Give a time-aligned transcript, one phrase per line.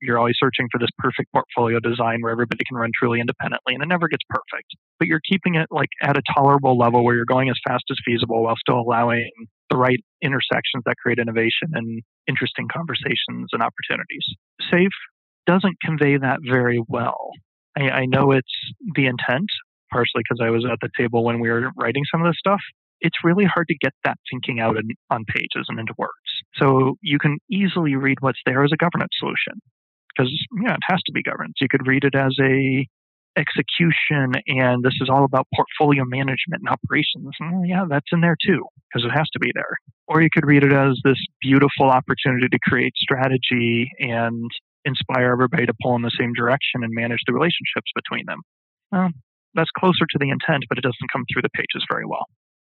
[0.00, 3.82] you're always searching for this perfect portfolio design where everybody can run truly independently and
[3.82, 4.68] it never gets perfect.
[4.98, 7.96] But you're keeping it like at a tolerable level where you're going as fast as
[8.04, 9.30] feasible while still allowing
[9.70, 14.26] the right intersections that create innovation and interesting conversations and opportunities.
[14.70, 14.98] SAFE
[15.46, 17.30] doesn't convey that very well.
[17.76, 18.46] I, I know it's
[18.94, 19.48] the intent,
[19.92, 22.60] partially because I was at the table when we were writing some of this stuff.
[23.00, 26.12] It's really hard to get that thinking out in, on pages and into words.
[26.56, 29.60] So you can easily read what's there as a governance solution
[30.08, 30.32] because
[30.62, 31.54] yeah, it has to be governance.
[31.60, 32.86] You could read it as a
[33.36, 37.30] execution and this is all about portfolio management and operations.
[37.64, 39.78] Yeah, that's in there too because it has to be there.
[40.08, 44.50] Or you could read it as this beautiful opportunity to create strategy and
[44.84, 48.40] inspire everybody to pull in the same direction and manage the relationships between them.
[48.90, 49.10] Well,
[49.54, 52.26] that's closer to the intent, but it doesn't come through the pages very well.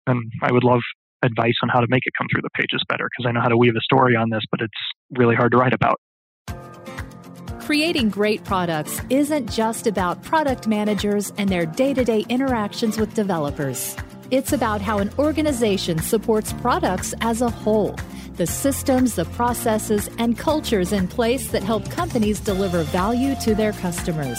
[0.06, 0.80] And I would love
[1.22, 3.48] advice on how to make it come through the pages better because I know how
[3.48, 6.00] to weave a story on this, but it's really hard to write about.
[7.60, 13.14] Creating great products isn't just about product managers and their day to day interactions with
[13.14, 13.96] developers.
[14.30, 17.96] It's about how an organization supports products as a whole
[18.36, 23.72] the systems, the processes, and cultures in place that help companies deliver value to their
[23.72, 24.38] customers.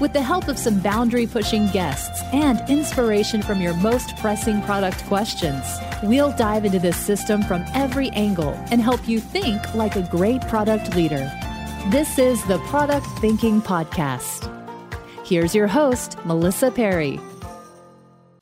[0.00, 5.04] With the help of some boundary pushing guests and inspiration from your most pressing product
[5.04, 5.64] questions,
[6.02, 10.42] we'll dive into this system from every angle and help you think like a great
[10.48, 11.30] product leader.
[11.90, 14.50] This is the Product Thinking Podcast.
[15.24, 17.20] Here's your host, Melissa Perri.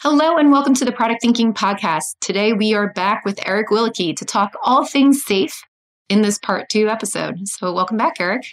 [0.01, 2.17] Hello and welcome to the Product Thinking Podcast.
[2.23, 5.63] Today we are back with Eric Willeke to talk all things safe
[6.09, 7.37] in this part two episode.
[7.45, 8.47] So, welcome back, Eric.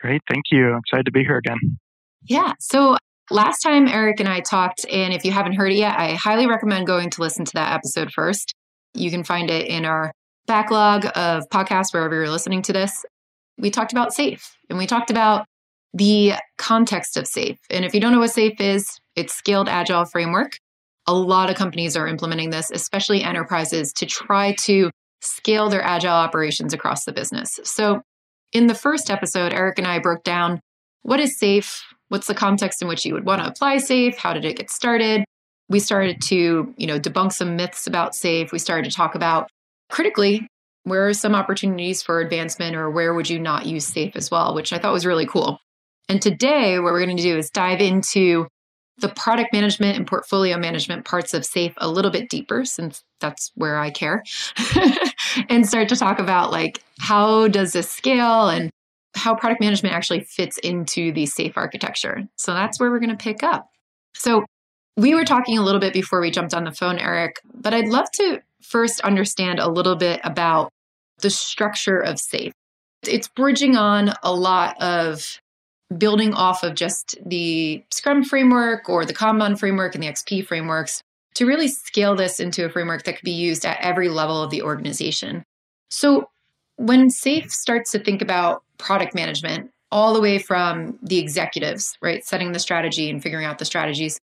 [0.00, 0.22] Great.
[0.28, 0.72] Thank you.
[0.72, 1.78] I'm excited to be here again.
[2.24, 2.52] Yeah.
[2.60, 2.96] So,
[3.30, 6.46] last time Eric and I talked, and if you haven't heard it yet, I highly
[6.46, 8.54] recommend going to listen to that episode first.
[8.94, 10.12] You can find it in our
[10.46, 13.04] backlog of podcasts wherever you're listening to this.
[13.58, 15.46] We talked about SAFE and we talked about
[15.94, 17.58] the context of SAFE.
[17.70, 20.52] And if you don't know what SAFE is, it's scaled agile framework
[21.06, 24.90] a lot of companies are implementing this, especially enterprises, to try to
[25.20, 27.58] scale their agile operations across the business.
[27.64, 28.02] So,
[28.52, 30.60] in the first episode, Eric and I broke down
[31.02, 31.82] what is safe,
[32.12, 34.70] what's the context in which you would want to apply safe, how did it get
[34.70, 35.24] started.
[35.70, 38.52] We started to, you know, debunk some myths about safe.
[38.52, 39.48] We started to talk about
[39.88, 40.46] critically
[40.84, 44.54] where are some opportunities for advancement or where would you not use safe as well,
[44.54, 45.58] which I thought was really cool.
[46.06, 48.46] And today, what we're going to do is dive into
[48.98, 53.52] the product management and portfolio management parts of SAFE a little bit deeper since that's
[53.54, 54.22] where I care
[55.48, 58.70] and start to talk about like how does this scale and
[59.14, 62.24] how product management actually fits into the SAFE architecture.
[62.36, 63.68] So that's where we're going to pick up.
[64.14, 64.44] So
[64.96, 67.88] we were talking a little bit before we jumped on the phone, Eric, but I'd
[67.88, 70.70] love to first understand a little bit about
[71.20, 72.52] the structure of SAFE.
[73.06, 75.40] It's bridging on a lot of
[75.98, 81.02] building off of just the Scrum framework or the Kanban framework and the XP frameworks
[81.34, 84.50] to really scale this into a framework that could be used at every level of
[84.50, 85.44] the organization.
[85.90, 86.28] So,
[86.76, 92.24] when SAFE starts to think about product management, all the way from the executives, right,
[92.24, 94.18] setting the strategy and figuring out the strategies,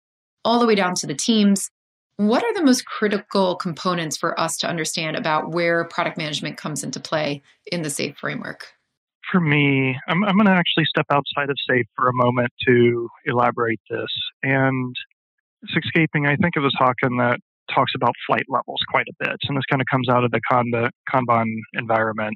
[0.45, 1.69] all the way down to the teams,
[2.17, 6.83] what are the most critical components for us to understand about where product management comes
[6.83, 8.73] into play in the SAFE framework?
[9.31, 13.09] for me, I'm, I'm going to actually step outside of SAFE for a moment to
[13.25, 14.09] elaborate this.
[14.43, 14.95] And
[15.75, 17.39] Sixcaping, I think it was Hawken that
[17.73, 19.37] talks about flight levels quite a bit.
[19.47, 22.35] And this kind of comes out of the Kanban environment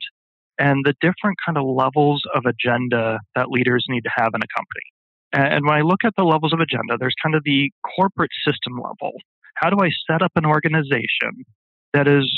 [0.59, 4.51] and the different kind of levels of agenda that leaders need to have in a
[4.55, 4.85] company.
[5.33, 8.75] And when I look at the levels of agenda, there's kind of the corporate system
[8.75, 9.13] level.
[9.55, 11.45] How do I set up an organization
[11.93, 12.29] that is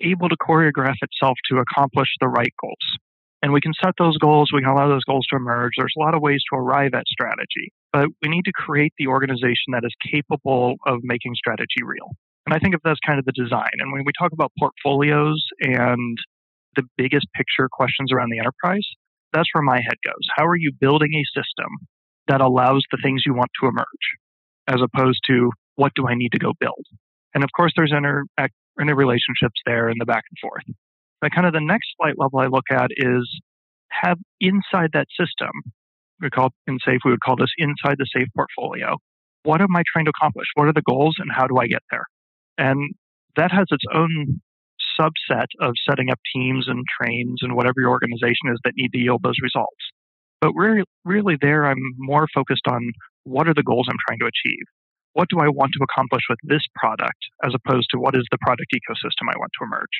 [0.00, 2.98] able to choreograph itself to accomplish the right goals?
[3.42, 5.72] And we can set those goals, we can allow those goals to emerge.
[5.78, 9.06] There's a lot of ways to arrive at strategy, but we need to create the
[9.06, 12.10] organization that is capable of making strategy real.
[12.46, 13.70] And I think if that's kind of the design.
[13.78, 16.18] And when we talk about portfolios and
[16.76, 18.86] the biggest picture questions around the enterprise,
[19.32, 20.26] that's where my head goes.
[20.36, 21.68] How are you building a system
[22.28, 24.06] that allows the things you want to emerge,
[24.68, 26.84] as opposed to what do I need to go build?
[27.34, 28.24] And of course, there's inter,
[28.78, 30.64] relationships there in the back and forth.
[31.20, 33.40] But kind of the next flight level I look at is
[33.90, 35.50] have inside that system,
[36.20, 38.96] we call in SAFE, we would call this inside the SAFE portfolio.
[39.42, 40.46] What am I trying to accomplish?
[40.54, 42.04] What are the goals and how do I get there?
[42.58, 42.94] And
[43.36, 44.40] that has its own
[44.98, 48.98] subset of setting up teams and trains and whatever your organization is that need to
[48.98, 49.76] yield those results.
[50.40, 52.92] But really, really there, I'm more focused on
[53.24, 54.64] what are the goals I'm trying to achieve?
[55.14, 58.38] What do I want to accomplish with this product as opposed to what is the
[58.40, 59.96] product ecosystem I want to emerge?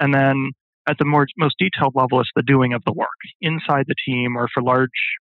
[0.00, 0.50] And then
[0.88, 3.08] At the more, most detailed level, it's the doing of the work
[3.40, 4.88] inside the team or for large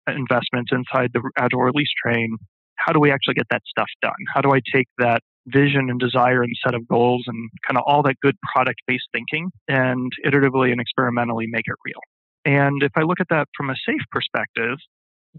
[0.07, 2.37] investments inside the Agile release train.
[2.75, 4.19] How do we actually get that stuff done?
[4.33, 7.83] How do I take that vision and desire and set of goals and kind of
[7.85, 12.01] all that good product based thinking and iteratively and experimentally make it real?
[12.45, 14.77] And if I look at that from a safe perspective,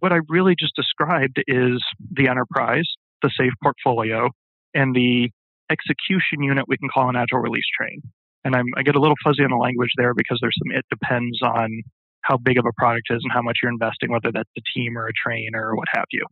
[0.00, 1.82] what I really just described is
[2.12, 2.87] the enterprise,
[3.23, 4.29] the safe portfolio,
[4.75, 5.31] and the
[5.70, 8.00] execution unit we can call an agile release train.
[8.44, 10.85] And I'm, i get a little fuzzy on the language there because there's some, it
[10.91, 11.82] depends on
[12.20, 14.99] how big of a product is and how much you're investing, whether that's a team
[14.99, 16.25] or a train or what have you.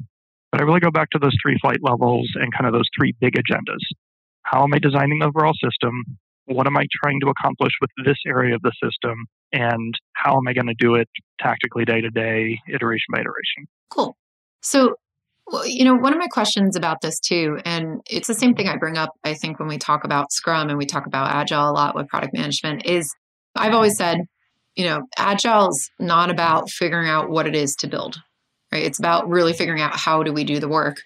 [0.55, 3.13] But I really go back to those three flight levels and kind of those three
[3.21, 3.81] big agendas.
[4.45, 6.05] How am I designing the overall system?
[6.45, 9.27] What am I trying to accomplish with this area of the system?
[9.53, 11.09] And how am I going to do it
[11.41, 13.67] tactically, day to day, iteration by iteration?
[13.91, 14.17] Cool.
[14.63, 14.95] So
[15.49, 18.69] well, you know, one of my questions about this too, and it's the same thing
[18.69, 21.69] I bring up, I think, when we talk about Scrum and we talk about Agile
[21.69, 23.13] a lot with product management, is
[23.57, 24.19] I've always said,
[24.77, 28.21] you know, Agile is not about figuring out what it is to build,
[28.75, 28.83] right?
[28.85, 31.03] It's about really figuring out how do we do the work.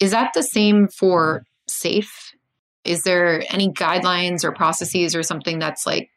[0.00, 2.32] Is that the same for SAFE?
[2.84, 6.08] Is there any guidelines or processes or something that's like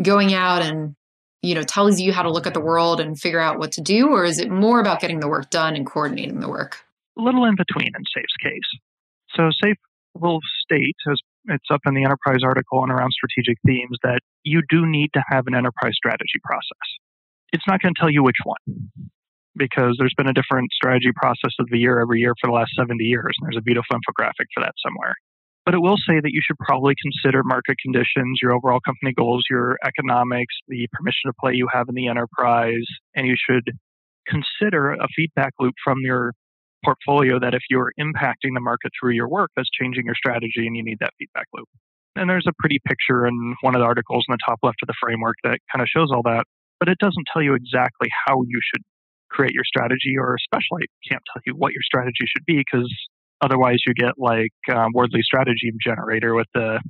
[0.00, 0.94] going out and
[1.42, 3.82] you know tells you how to look at the world and figure out what to
[3.82, 6.78] do or is it more about getting the work done and coordinating the work
[7.18, 8.80] a little in between in SAFE's case.
[9.34, 9.76] So SAFE
[10.14, 14.62] will state, as it's up in the enterprise article and around strategic themes, that you
[14.68, 16.88] do need to have an enterprise strategy process.
[17.52, 19.10] It's not going to tell you which one
[19.56, 22.72] because there's been a different strategy process of the year every year for the last
[22.78, 23.34] 70 years.
[23.38, 25.14] And there's a beautiful infographic for that somewhere.
[25.64, 29.44] But it will say that you should probably consider market conditions, your overall company goals,
[29.48, 33.70] your economics, the permission to play you have in the enterprise, and you should
[34.26, 36.32] consider a feedback loop from your
[36.84, 40.76] portfolio that if you're impacting the market through your work, that's changing your strategy and
[40.76, 41.68] you need that feedback loop.
[42.16, 44.88] And there's a pretty picture in one of the articles in the top left of
[44.88, 46.44] the framework that kind of shows all that,
[46.80, 48.82] but it doesn't tell you exactly how you should
[49.32, 52.92] create your strategy, or especially can't tell you what your strategy should be because
[53.40, 56.80] otherwise you get like um, Wordly Strategy Generator with the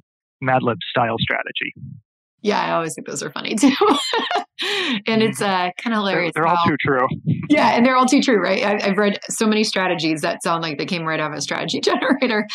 [0.41, 1.73] Mad Lib style strategy.
[2.43, 3.73] Yeah, I always think those are funny too.
[5.07, 6.33] and it's uh, kind of hilarious.
[6.35, 7.07] They're, they're all too true.
[7.49, 8.65] Yeah, and they're all too true, right?
[8.65, 11.41] I, have read so many strategies that sound like they came right out of a
[11.41, 12.47] strategy generator.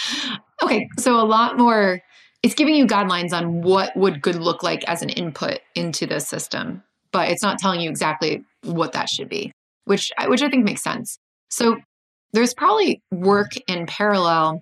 [0.61, 2.01] Okay, so a lot more.
[2.43, 6.19] It's giving you guidelines on what would good look like as an input into the
[6.19, 9.51] system, but it's not telling you exactly what that should be,
[9.87, 11.17] which which I think makes sense.
[11.49, 11.77] So
[12.33, 14.61] there's probably work in parallel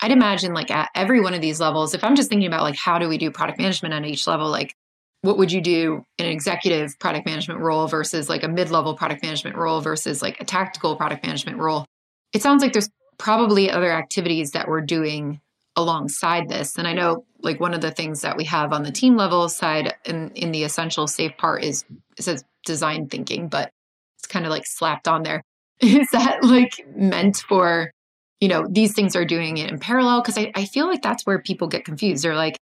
[0.00, 2.76] I'd imagine like at every one of these levels, if I'm just thinking about like
[2.76, 4.74] how do we do product management at each level, like
[5.22, 9.22] what would you do in an executive product management role versus like a mid-level product
[9.22, 11.86] management role versus like a tactical product management role?
[12.32, 15.40] It sounds like there's probably other activities that we're doing
[15.74, 16.76] alongside this.
[16.76, 19.48] And I know like one of the things that we have on the team level
[19.48, 21.84] side in, in the essential safe part is
[22.18, 23.70] it says design thinking, but
[24.18, 25.42] it's kind of like slapped on there.
[25.80, 27.90] Is that like meant for
[28.40, 30.20] you know, these things are doing it in parallel?
[30.20, 32.22] Because I, I feel like that's where people get confused.
[32.24, 32.58] They're like,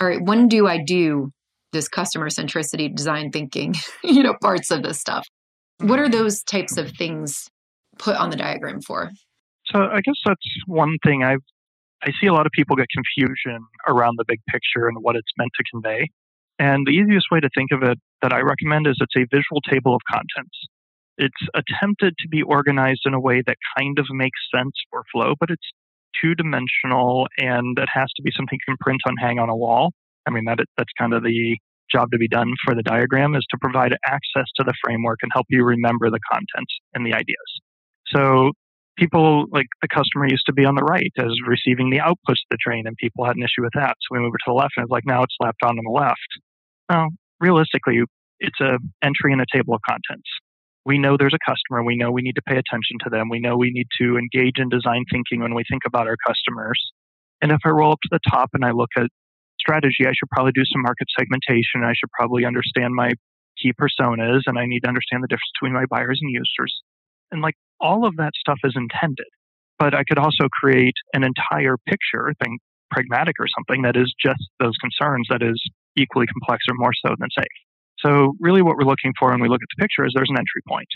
[0.00, 1.30] all right, when do I do
[1.72, 5.26] this customer centricity design thinking, you know, parts of this stuff?
[5.78, 6.12] What are mm-hmm.
[6.12, 7.48] those types of things
[7.98, 9.10] put on the diagram for?
[9.66, 11.40] So I guess that's one thing I've
[12.04, 15.30] I see a lot of people get confusion around the big picture and what it's
[15.38, 16.08] meant to convey.
[16.58, 19.60] And the easiest way to think of it that I recommend is it's a visual
[19.70, 20.66] table of contents
[21.22, 25.34] it's attempted to be organized in a way that kind of makes sense for flow,
[25.38, 25.70] but it's
[26.20, 29.56] two dimensional and it has to be something you can print on hang on a
[29.56, 29.92] wall.
[30.26, 31.56] I mean, that that's kind of the
[31.90, 35.30] job to be done for the diagram is to provide access to the framework and
[35.32, 37.50] help you remember the content and the ideas.
[38.08, 38.50] So
[38.96, 42.50] people like the customer used to be on the right as receiving the outputs of
[42.50, 43.94] the train and people had an issue with that.
[44.00, 45.90] So we moved it to the left and it's like now it's slapped on the
[45.90, 46.18] left.
[46.90, 47.08] Now,
[47.40, 48.02] realistically,
[48.40, 50.28] it's a entry in a table of contents
[50.84, 51.84] we know there's a customer.
[51.84, 53.28] We know we need to pay attention to them.
[53.28, 56.80] We know we need to engage in design thinking when we think about our customers.
[57.40, 59.06] And if I roll up to the top and I look at
[59.60, 61.84] strategy, I should probably do some market segmentation.
[61.84, 63.12] I should probably understand my
[63.60, 66.74] key personas and I need to understand the difference between my buyers and users.
[67.30, 69.26] And like all of that stuff is intended.
[69.78, 72.60] But I could also create an entire picture, think
[72.90, 75.60] pragmatic or something, that is just those concerns that is
[75.96, 77.46] equally complex or more so than safe.
[78.04, 80.38] So, really, what we're looking for when we look at the picture is there's an
[80.38, 80.88] entry point.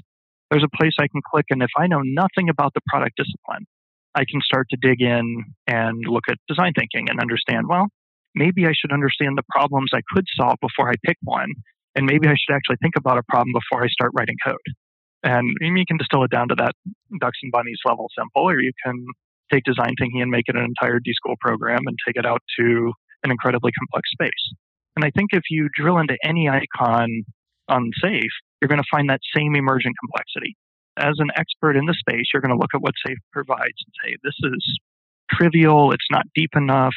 [0.50, 3.66] There's a place I can click, and if I know nothing about the product discipline,
[4.14, 7.88] I can start to dig in and look at design thinking and understand, well,
[8.34, 11.52] maybe I should understand the problems I could solve before I pick one.
[11.94, 14.68] And maybe I should actually think about a problem before I start writing code.
[15.22, 16.72] And you can distill it down to that
[17.20, 18.94] ducks and bunnies level simple, or you can
[19.52, 22.42] take design thinking and make it an entire D school program and take it out
[22.58, 22.92] to
[23.24, 24.54] an incredibly complex space.
[24.96, 27.08] And I think if you drill into any icon
[27.68, 30.56] on SAFE, you're going to find that same emergent complexity.
[30.96, 33.92] As an expert in the space, you're going to look at what SAFE provides and
[34.02, 34.78] say, this is
[35.30, 36.94] trivial, it's not deep enough.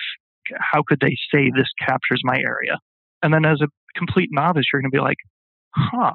[0.57, 2.79] How could they say this captures my area?
[3.21, 5.17] And then as a complete novice, you're going to be like,
[5.75, 6.13] huh,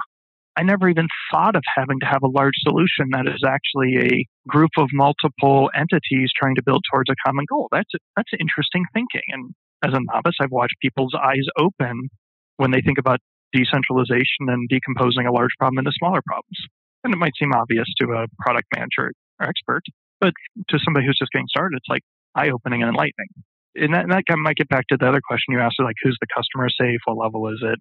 [0.57, 4.27] I never even thought of having to have a large solution that is actually a
[4.49, 7.69] group of multiple entities trying to build towards a common goal.
[7.73, 9.23] That's that's interesting thinking.
[9.29, 12.09] And as a novice, I've watched people's eyes open
[12.57, 13.21] when they think about
[13.53, 16.59] decentralization and decomposing a large problem into smaller problems.
[17.05, 19.83] And it might seem obvious to a product manager or expert,
[20.21, 20.33] but
[20.69, 22.03] to somebody who's just getting started, it's like
[22.35, 23.29] eye opening and enlightening.
[23.77, 26.17] And that, and that might get back to the other question you asked, like who's
[26.21, 27.79] the customer safe, what level is it,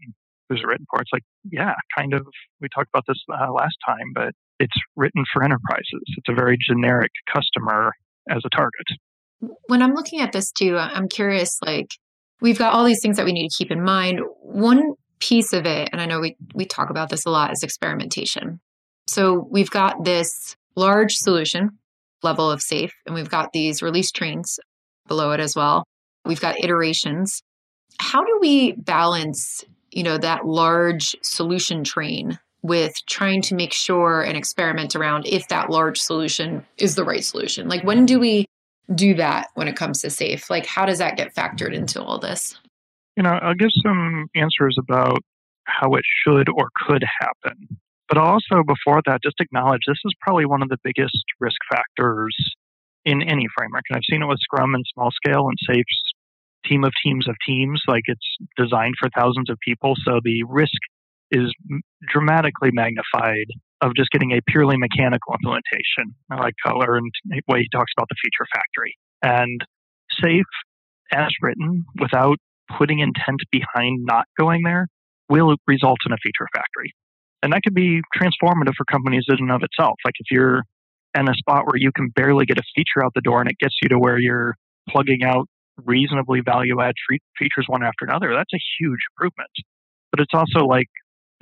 [0.50, 1.00] who's it written for?
[1.00, 2.26] It's like, yeah, kind of.
[2.60, 6.04] We talked about this uh, last time, but it's written for enterprises.
[6.18, 7.94] It's a very generic customer
[8.30, 8.88] as a target.
[9.68, 11.60] When I'm looking at this too, I'm curious.
[11.66, 11.88] Like,
[12.42, 14.20] we've got all these things that we need to keep in mind.
[14.42, 17.64] One piece of it, and I know we we talk about this a lot, is
[17.64, 18.60] experimentation.
[19.08, 21.72] So we've got this large solution
[22.22, 24.60] level of safe, and we've got these release trains
[25.08, 25.84] below it as well.
[26.26, 27.42] We've got iterations.
[28.00, 34.22] How do we balance, you know, that large solution train with trying to make sure
[34.22, 37.68] and experiment around if that large solution is the right solution?
[37.68, 38.46] Like when do we
[38.94, 40.50] do that when it comes to safe?
[40.50, 42.58] Like how does that get factored into all this?
[43.16, 45.20] You know, I'll give some answers about
[45.66, 47.80] how it should or could happen.
[48.10, 52.36] But also, before that, just acknowledge this is probably one of the biggest risk factors
[53.06, 53.84] in any framework.
[53.90, 56.14] And I've seen it with Scrum and small scale and SAFE's
[56.66, 57.82] team of teams of teams.
[57.88, 59.96] Like it's designed for thousands of people.
[60.06, 60.78] So the risk
[61.32, 61.54] is
[62.12, 63.48] dramatically magnified
[63.84, 66.16] of just getting a purely mechanical implementation.
[66.32, 68.96] I like Cutler and the way he talks about the feature factory.
[69.22, 69.60] And
[70.22, 70.54] SAFE,
[71.12, 72.38] as written, without
[72.78, 74.88] putting intent behind not going there,
[75.30, 76.94] will result in a feature factory.
[77.42, 79.96] And that could be transformative for companies in and of itself.
[80.06, 80.64] Like if you're
[81.14, 83.58] in a spot where you can barely get a feature out the door and it
[83.60, 84.56] gets you to where you're
[84.90, 85.48] plugging out
[85.84, 86.94] reasonably value add
[87.38, 89.52] features one after another, that's a huge improvement.
[90.12, 90.88] But it's also like,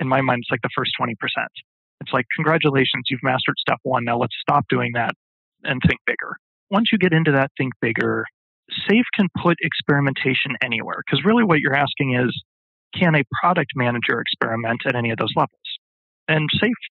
[0.00, 1.14] in my mind, it's like the first 20%.
[2.02, 4.04] It's like, congratulations, you've mastered step one.
[4.04, 5.12] Now let's stop doing that
[5.62, 6.36] and think bigger.
[6.70, 8.24] Once you get into that think bigger,
[8.88, 11.02] SAFE can put experimentation anywhere.
[11.06, 12.32] Because really what you're asking is,
[12.98, 15.68] can a product manager experiment at any of those levels?
[16.28, 16.82] And SAFE,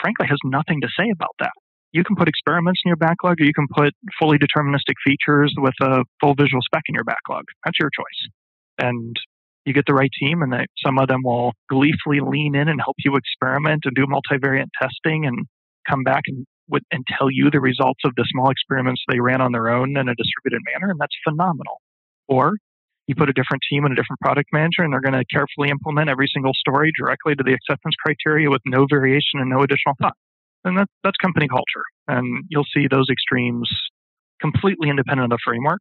[0.00, 1.52] frankly, has nothing to say about that.
[1.92, 5.74] You can put experiments in your backlog, or you can put fully deterministic features with
[5.82, 7.42] a full visual spec in your backlog.
[7.64, 8.30] That's your choice.
[8.78, 9.16] And
[9.64, 12.80] you get the right team, and they, some of them will gleefully lean in and
[12.80, 15.46] help you experiment and do multivariate testing and
[15.88, 16.46] come back and,
[16.90, 20.08] and tell you the results of the small experiments they ran on their own in
[20.08, 21.80] a distributed manner, and that's phenomenal.
[22.28, 22.54] Or
[23.06, 25.68] you put a different team and a different product manager, and they're going to carefully
[25.68, 29.94] implement every single story directly to the acceptance criteria with no variation and no additional
[30.00, 30.16] thought.
[30.64, 31.84] And that, that's company culture.
[32.06, 33.68] And you'll see those extremes
[34.40, 35.80] completely independent of the framework.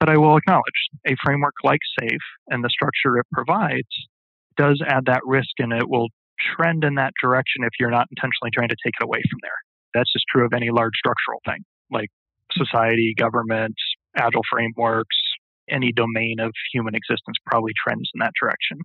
[0.00, 0.64] But I will acknowledge
[1.06, 3.88] a framework like SAFE and the structure it provides
[4.56, 6.08] does add that risk, and it will
[6.56, 9.58] trend in that direction if you're not intentionally trying to take it away from there.
[9.94, 12.08] That's just true of any large structural thing like
[12.52, 13.74] society, government,
[14.16, 15.16] agile frameworks,
[15.70, 18.78] any domain of human existence probably trends in that direction.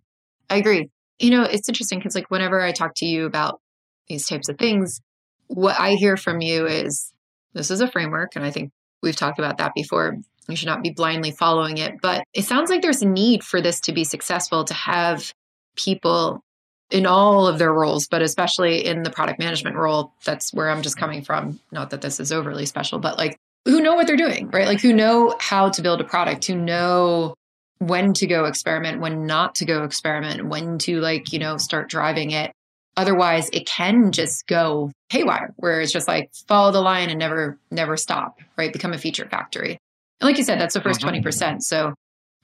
[0.49, 0.89] I agree.
[1.19, 3.61] You know, it's interesting because, like, whenever I talk to you about
[4.07, 4.99] these types of things,
[5.47, 7.13] what I hear from you is
[7.53, 8.35] this is a framework.
[8.35, 10.17] And I think we've talked about that before.
[10.47, 11.95] You should not be blindly following it.
[12.01, 15.31] But it sounds like there's a need for this to be successful to have
[15.75, 16.41] people
[16.91, 20.13] in all of their roles, but especially in the product management role.
[20.25, 21.59] That's where I'm just coming from.
[21.71, 24.67] Not that this is overly special, but like who know what they're doing, right?
[24.67, 27.33] Like who know how to build a product, who know
[27.79, 31.89] when to go experiment, when not to go experiment, when to like, you know, start
[31.89, 32.51] driving it.
[32.95, 37.57] Otherwise, it can just go haywire where it's just like follow the line and never,
[37.71, 38.71] never stop, right?
[38.71, 39.79] Become a feature factory.
[40.23, 41.21] And like you said, that's the 1st 20%.
[41.21, 41.59] Mm-hmm.
[41.59, 41.93] So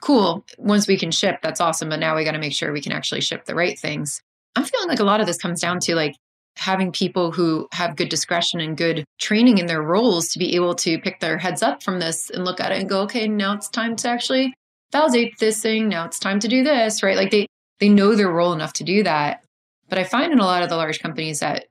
[0.02, 0.44] cool.
[0.58, 1.88] Once we can ship, that's awesome.
[1.88, 4.20] But now we got to make sure we can actually ship the right things.
[4.54, 6.14] I'm feeling like a lot of this comes down to like
[6.56, 10.74] having people who have good discretion and good training in their roles to be able
[10.74, 13.54] to pick their heads up from this and look at it and go, okay, now
[13.54, 14.52] it's time to actually
[14.92, 15.88] validate this thing.
[15.88, 17.16] Now it's time to do this, right?
[17.16, 17.46] Like they
[17.78, 19.42] they know their role enough to do that.
[19.88, 21.64] But I find in a lot of the large companies that,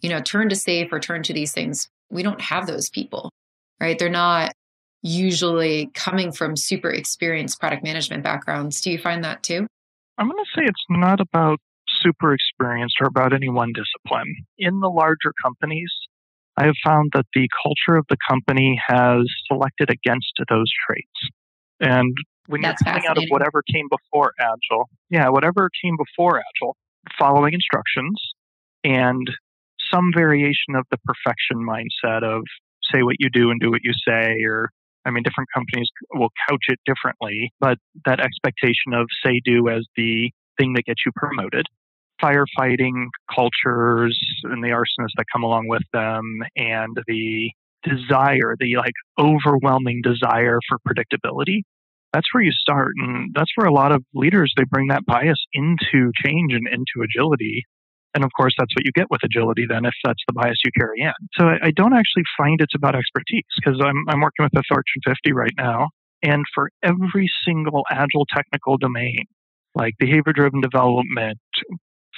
[0.00, 3.32] you know, turn to safe or turn to these things, we don't have those people,
[3.80, 3.98] right?
[3.98, 4.52] They're not
[5.02, 8.80] usually coming from super experienced product management backgrounds.
[8.80, 9.66] Do you find that too?
[10.18, 11.58] I'm going to say it's not about
[12.02, 14.34] super experienced or about any one discipline.
[14.58, 15.92] In the larger companies,
[16.56, 21.30] I have found that the culture of the company has selected against those traits.
[21.80, 22.14] And
[22.46, 26.76] when That's you're coming out of whatever came before Agile, yeah, whatever came before Agile,
[27.18, 28.20] following instructions
[28.84, 29.30] and
[29.92, 32.42] some variation of the perfection mindset of
[32.92, 34.70] say what you do and do what you say, or
[35.06, 39.86] I mean, different companies will couch it differently, but that expectation of say do as
[39.96, 41.66] the thing that gets you promoted.
[42.20, 47.50] Firefighting cultures and the arsonists that come along with them, and the
[47.82, 51.60] desire, the like overwhelming desire for predictability.
[52.12, 52.92] That's where you start.
[52.96, 57.04] And that's where a lot of leaders, they bring that bias into change and into
[57.04, 57.64] agility.
[58.16, 60.70] And of course, that's what you get with agility then, if that's the bias you
[60.74, 61.12] carry in.
[61.38, 64.62] So I, I don't actually find it's about expertise because I'm, I'm working with the
[64.66, 65.88] Fortune 50 right now.
[66.22, 69.26] And for every single agile technical domain,
[69.74, 71.38] like behavior driven development,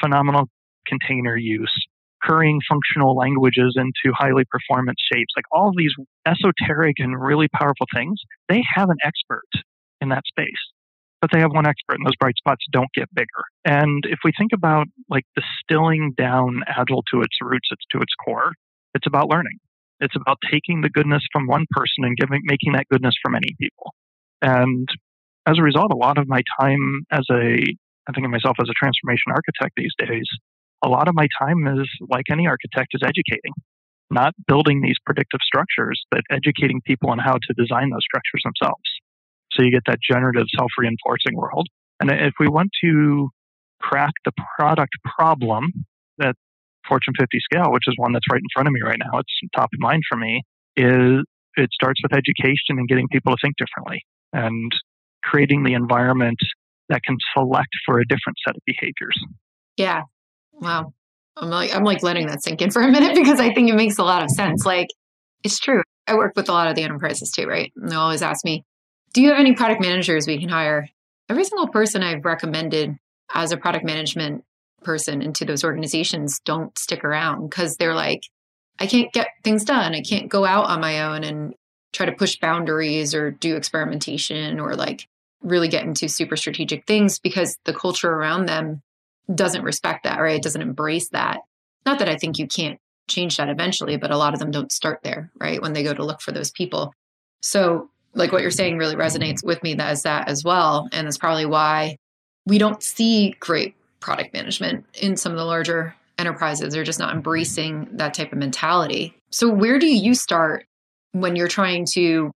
[0.00, 0.44] phenomenal
[0.86, 1.74] container use,
[2.22, 5.92] currying functional languages into highly performance shapes, like all these
[6.24, 9.50] esoteric and really powerful things, they have an expert
[10.00, 10.77] in that space.
[11.20, 13.42] But they have one expert, and those bright spots don't get bigger.
[13.64, 18.12] And if we think about like distilling down Agile to its roots, it's to its
[18.24, 18.52] core,
[18.94, 19.58] it's about learning.
[20.00, 23.48] It's about taking the goodness from one person and giving, making that goodness for many
[23.60, 23.94] people.
[24.42, 24.88] And
[25.46, 27.64] as a result, a lot of my time as a,
[28.06, 30.28] I think of myself as a transformation architect these days,
[30.84, 33.52] a lot of my time is like any architect is educating,
[34.10, 38.88] not building these predictive structures, but educating people on how to design those structures themselves.
[39.58, 41.66] So you get that generative self reinforcing world.
[42.00, 43.28] And if we want to
[43.80, 45.64] crack the product problem
[46.18, 46.34] that
[46.86, 49.32] Fortune 50 scale, which is one that's right in front of me right now, it's
[49.54, 50.42] top of mind for me,
[50.76, 51.24] is
[51.56, 54.70] it starts with education and getting people to think differently and
[55.24, 56.38] creating the environment
[56.88, 59.18] that can select for a different set of behaviors.
[59.76, 60.02] Yeah.
[60.52, 60.92] Wow.
[61.36, 63.74] I'm like I'm like letting that sink in for a minute because I think it
[63.74, 64.64] makes a lot of sense.
[64.64, 64.88] Like
[65.44, 65.82] it's true.
[66.06, 67.70] I work with a lot of the enterprises too, right?
[67.76, 68.64] And they always ask me,
[69.12, 70.88] "Do you have any product managers we can hire?"
[71.28, 72.98] Every single person I've recommended
[73.34, 74.44] as a product management
[74.82, 78.22] person into those organizations don't stick around because they're like,
[78.78, 79.94] I can't get things done.
[79.94, 81.54] I can't go out on my own and
[81.92, 85.08] try to push boundaries or do experimentation or like
[85.42, 88.82] really get into super strategic things because the culture around them
[89.34, 90.36] doesn't respect that, right?
[90.36, 91.40] It doesn't embrace that.
[91.84, 94.72] Not that I think you can't change that eventually, but a lot of them don't
[94.72, 95.60] start there, right?
[95.60, 96.92] When they go to look for those people.
[97.40, 100.88] So, like what you're saying really resonates with me as that as well.
[100.92, 101.96] And that's probably why
[102.46, 106.72] we don't see great product management in some of the larger enterprises.
[106.72, 109.14] They're just not embracing that type of mentality.
[109.30, 110.66] So, where do you start
[111.12, 112.30] when you're trying to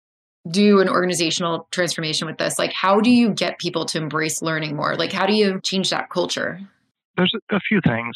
[0.49, 2.57] do an organizational transformation with this?
[2.57, 4.95] Like, how do you get people to embrace learning more?
[4.95, 6.59] Like, how do you change that culture?
[7.17, 8.15] There's a few things.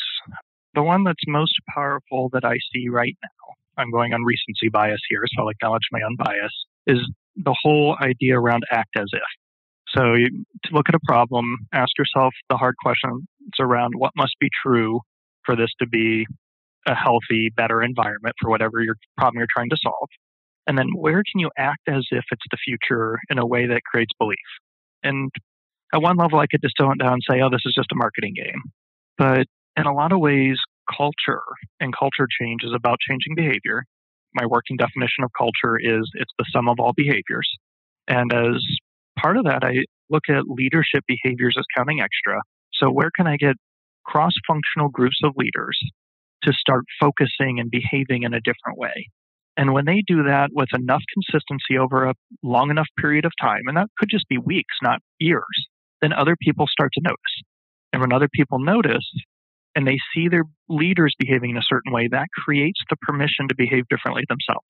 [0.74, 5.02] The one that's most powerful that I see right now, I'm going on recency bias
[5.10, 6.54] here, so I'll acknowledge my own bias,
[6.88, 7.00] is
[7.36, 9.22] the whole idea around act as if.
[9.96, 10.30] So you,
[10.66, 13.24] to look at a problem, ask yourself the hard questions
[13.60, 15.00] around what must be true
[15.46, 16.26] for this to be
[16.88, 20.10] a healthy, better environment for whatever your problem you're trying to solve.
[20.68, 23.82] And then where can you act as if it's the future in a way that
[23.90, 24.38] creates belief?
[25.04, 25.32] And
[25.94, 27.96] at one level, I could distill it down and say, oh, this is just a
[27.96, 28.62] marketing game.
[29.18, 29.46] But
[29.78, 30.58] in a lot of ways,
[30.96, 31.44] culture
[31.80, 33.86] and culture change is about changing behavior.
[34.36, 37.50] My working definition of culture is it's the sum of all behaviors.
[38.08, 38.62] And as
[39.18, 42.42] part of that, I look at leadership behaviors as counting extra.
[42.74, 43.56] So, where can I get
[44.06, 45.80] cross functional groups of leaders
[46.44, 49.08] to start focusing and behaving in a different way?
[49.58, 53.62] And when they do that with enough consistency over a long enough period of time,
[53.68, 55.68] and that could just be weeks, not years,
[56.02, 57.44] then other people start to notice.
[57.94, 59.10] And when other people notice
[59.76, 63.56] and they see their leaders behaving in a certain way, that creates the permission to
[63.56, 64.66] behave differently themselves.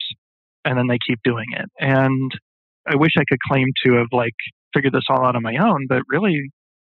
[0.66, 1.70] And then they keep doing it.
[1.80, 2.32] And
[2.88, 4.34] I wish I could claim to have like
[4.74, 6.50] figured this all out on my own, but really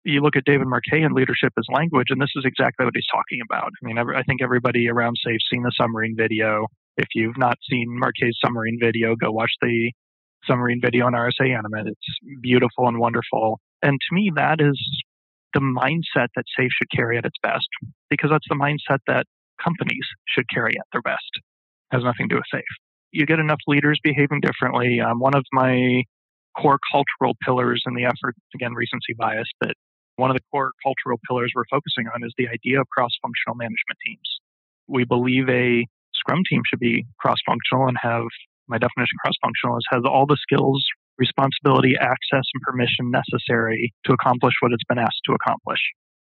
[0.05, 3.07] you look at David Marquet and leadership as language, and this is exactly what he's
[3.13, 3.71] talking about.
[3.83, 6.67] I mean, I think everybody around SAFE's seen the submarine video.
[6.97, 9.93] If you've not seen Marquet's submarine video, go watch the
[10.47, 11.87] submarine video on RSA Animate.
[11.87, 13.61] It's beautiful and wonderful.
[13.83, 14.79] And to me, that is
[15.55, 17.69] the mindset that SAFE should carry at its best,
[18.09, 19.27] because that's the mindset that
[19.63, 21.31] companies should carry at their best.
[21.93, 22.77] It has nothing to do with SAFE.
[23.13, 25.01] You get enough leaders behaving differently.
[25.01, 26.05] Um, one of my
[26.57, 29.73] core cultural pillars in the effort, again, recency bias, but
[30.17, 33.57] one of the core cultural pillars we're focusing on is the idea of cross functional
[33.57, 34.29] management teams.
[34.87, 38.25] We believe a Scrum team should be cross functional and have
[38.69, 40.85] my definition cross functional is has all the skills,
[41.21, 45.81] responsibility, access, and permission necessary to accomplish what it's been asked to accomplish.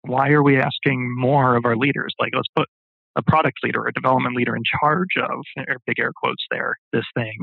[0.01, 2.13] Why are we asking more of our leaders?
[2.19, 2.67] Like, let's put
[3.15, 5.45] a product leader, or a development leader in charge of,
[5.85, 7.37] big air quotes there, this thing.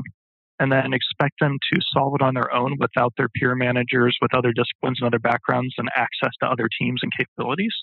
[0.59, 4.33] and then expect them to solve it on their own without their peer managers with
[4.35, 7.73] other disciplines and other backgrounds and access to other teams and capabilities.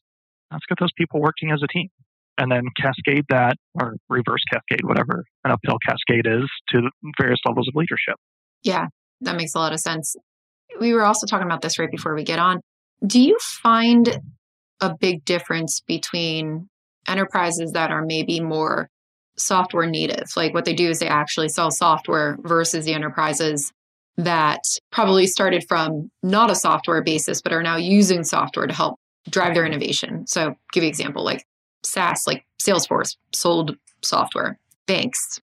[0.52, 1.88] Let's get those people working as a team
[2.38, 7.66] and then cascade that or reverse cascade, whatever an uphill cascade is, to various levels
[7.66, 8.16] of leadership.
[8.62, 8.86] Yeah,
[9.22, 10.16] that makes a lot of sense.
[10.80, 12.60] We were also talking about this right before we get on.
[13.06, 14.20] Do you find
[14.80, 16.68] a big difference between
[17.08, 18.88] enterprises that are maybe more
[19.36, 20.24] software native.
[20.36, 23.72] Like what they do is they actually sell software versus the enterprises
[24.16, 28.98] that probably started from not a software basis, but are now using software to help
[29.28, 30.26] drive their innovation.
[30.26, 31.44] So, give you an example like
[31.82, 35.38] SaaS, like Salesforce sold software, banks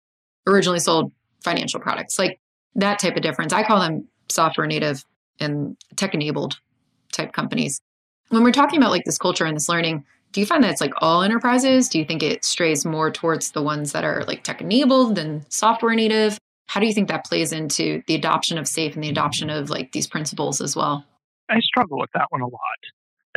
[0.47, 1.11] originally sold
[1.43, 2.39] financial products, like
[2.75, 3.53] that type of difference.
[3.53, 5.03] I call them software native
[5.39, 6.59] and tech enabled
[7.11, 7.79] type companies.
[8.29, 10.81] When we're talking about like this culture and this learning, do you find that it's
[10.81, 11.89] like all enterprises?
[11.89, 15.45] Do you think it strays more towards the ones that are like tech enabled than
[15.49, 16.39] software native?
[16.67, 19.69] How do you think that plays into the adoption of SAFe and the adoption of
[19.69, 21.05] like these principles as well?
[21.49, 22.59] I struggle with that one a lot.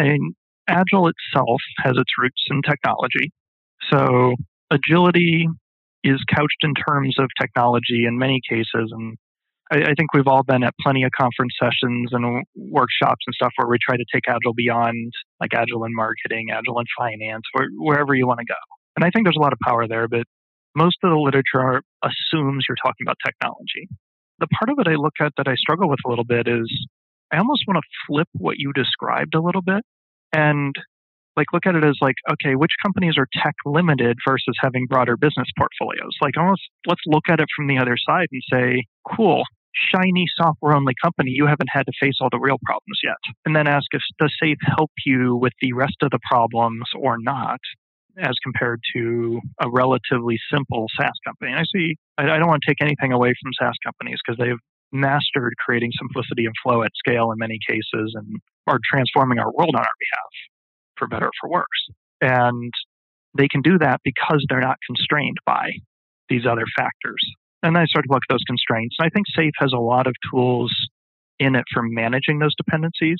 [0.00, 0.34] Mean,
[0.68, 3.30] Agile itself has its roots in technology.
[3.90, 4.34] So
[4.70, 5.48] agility
[6.02, 9.16] is couched in terms of technology in many cases, and
[9.72, 13.52] I, I, think we've all been at plenty of conference sessions and workshops and stuff
[13.56, 17.68] where we try to take Agile beyond like Agile in marketing, Agile in finance, where,
[17.76, 18.58] wherever you want to go.
[18.96, 20.24] And I think there's a lot of power there, but
[20.74, 23.88] most of the literature assumes you're talking about technology.
[24.38, 26.68] The part of it I look at that I struggle with a little bit is
[27.32, 29.82] I almost want to flip what you described a little bit
[30.32, 30.74] and
[31.36, 35.16] like look at it as like okay which companies are tech limited versus having broader
[35.16, 39.42] business portfolios like almost let's look at it from the other side and say cool
[39.94, 43.16] shiny software only company, you haven't had to face all the real problems yet.
[43.44, 47.16] And then ask if does SAFe help you with the rest of the problems or
[47.18, 47.60] not,
[48.18, 51.52] as compared to a relatively simple SaaS company.
[51.52, 54.38] And I see, I, I don't want to take anything away from SaaS companies because
[54.38, 54.58] they've
[54.92, 58.36] mastered creating simplicity and flow at scale in many cases and
[58.66, 60.32] are transforming our world on our behalf,
[60.96, 61.66] for better or for worse.
[62.20, 62.72] And
[63.36, 65.72] they can do that because they're not constrained by
[66.28, 67.20] these other factors
[67.66, 68.96] and I started to look at those constraints.
[68.98, 70.70] And I think SAFe has a lot of tools
[71.38, 73.18] in it for managing those dependencies.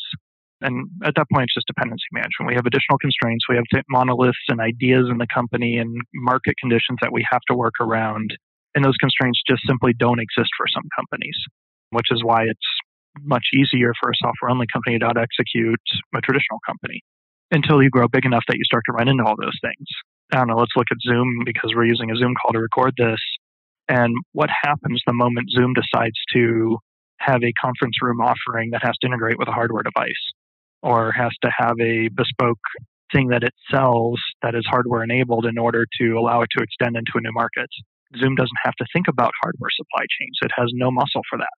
[0.63, 2.49] And at that point, it's just dependency management.
[2.49, 3.45] We have additional constraints.
[3.49, 7.55] We have monoliths and ideas in the company and market conditions that we have to
[7.55, 8.31] work around.
[8.75, 11.37] And those constraints just simply don't exist for some companies,
[11.91, 12.69] which is why it's
[13.21, 15.81] much easier for a software only company to execute
[16.15, 17.01] a traditional company
[17.51, 19.87] until you grow big enough that you start to run into all those things.
[20.33, 22.93] I don't know, let's look at Zoom because we're using a Zoom call to record
[22.99, 23.21] this.
[23.89, 26.79] And what happens the moment Zoom decides to
[27.19, 30.13] have a conference room offering that has to integrate with a hardware device
[30.83, 32.59] or has to have a bespoke
[33.13, 36.97] thing that it sells that is hardware enabled in order to allow it to extend
[36.97, 37.69] into a new market?
[38.19, 41.55] Zoom doesn't have to think about hardware supply chains, it has no muscle for that.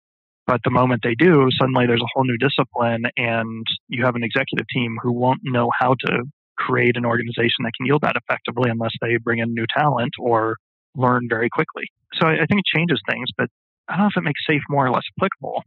[0.46, 4.24] But the moment they do, suddenly there's a whole new discipline, and you have an
[4.24, 6.22] executive team who won't know how to
[6.56, 10.56] create an organization that can yield that effectively unless they bring in new talent or
[10.96, 11.84] learn very quickly.
[12.14, 13.48] So I, I think it changes things, but
[13.88, 15.62] I don't know if it makes SAFe more or less applicable.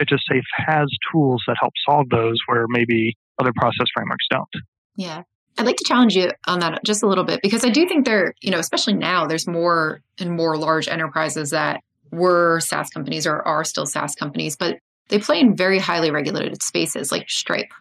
[0.00, 4.48] It just SAFe has tools that help solve those where maybe other process frameworks don't.
[4.96, 5.22] Yeah.
[5.56, 8.04] I'd like to challenge you on that just a little bit because I do think
[8.04, 13.26] there, you know, especially now, there's more and more large enterprises that were SaaS companies
[13.26, 17.72] or are still SaaS companies, but they play in very highly regulated spaces like Stripe.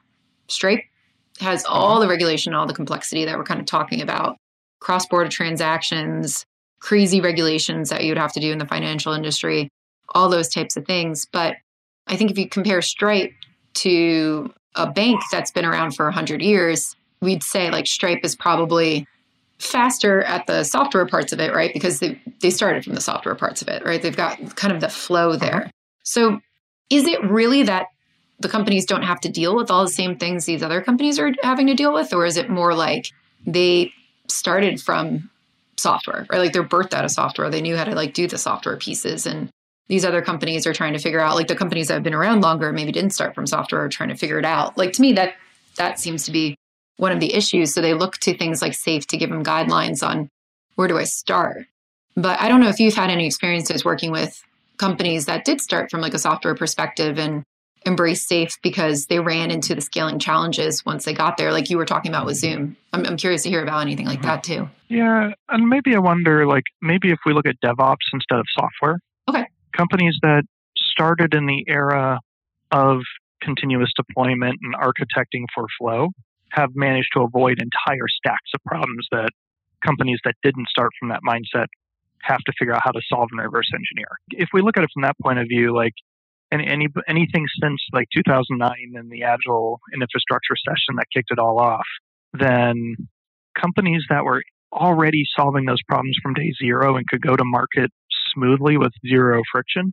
[0.47, 0.81] Stripe
[1.39, 1.73] has mm-hmm.
[1.73, 4.37] all the regulation, all the complexity that we're kind of talking about
[4.79, 6.45] cross border transactions,
[6.83, 9.69] crazy regulations that you would have to do in the financial industry,
[10.09, 11.25] all those types of things.
[11.31, 11.55] But
[12.07, 13.31] I think if you compare Stripe
[13.75, 19.07] to a bank that's been around for 100 years, we'd say like Stripe is probably
[19.59, 21.73] faster at the software parts of it, right?
[21.73, 24.01] Because they, they started from the software parts of it, right?
[24.01, 25.37] They've got kind of the flow uh-huh.
[25.37, 25.71] there.
[26.03, 26.41] So
[26.89, 27.87] is it really that
[28.41, 31.31] the companies don't have to deal with all the same things these other companies are
[31.43, 32.13] having to deal with?
[32.13, 33.07] Or is it more like
[33.47, 33.93] they
[34.27, 35.29] started from
[35.77, 37.49] software, or Like they're birthed out of software.
[37.49, 39.25] They knew how to like do the software pieces.
[39.25, 39.49] And
[39.87, 42.41] these other companies are trying to figure out, like the companies that have been around
[42.41, 44.77] longer, maybe didn't start from software, are trying to figure it out.
[44.77, 45.35] Like to me, that
[45.77, 46.55] that seems to be
[46.97, 47.73] one of the issues.
[47.73, 50.29] So they look to things like SAFe to give them guidelines on
[50.75, 51.65] where do I start.
[52.15, 54.41] But I don't know if you've had any experiences working with
[54.77, 57.43] companies that did start from like a software perspective and
[57.85, 61.77] embrace SAFe because they ran into the scaling challenges once they got there, like you
[61.77, 62.77] were talking about with Zoom.
[62.91, 64.69] I'm, I'm curious to hear about anything like that too.
[64.89, 68.99] Yeah, and maybe I wonder, like, maybe if we look at DevOps instead of software.
[69.27, 69.45] Okay.
[69.75, 70.43] Companies that
[70.77, 72.19] started in the era
[72.71, 72.99] of
[73.41, 76.09] continuous deployment and architecting for flow
[76.51, 79.29] have managed to avoid entire stacks of problems that
[79.83, 81.65] companies that didn't start from that mindset
[82.21, 84.07] have to figure out how to solve and reverse engineer.
[84.31, 85.93] If we look at it from that point of view, like
[86.53, 91.59] any, any anything since like 2009 and the agile infrastructure session that kicked it all
[91.59, 91.85] off,
[92.33, 92.95] then
[93.59, 97.91] companies that were already solving those problems from day zero and could go to market
[98.33, 99.91] smoothly with zero friction,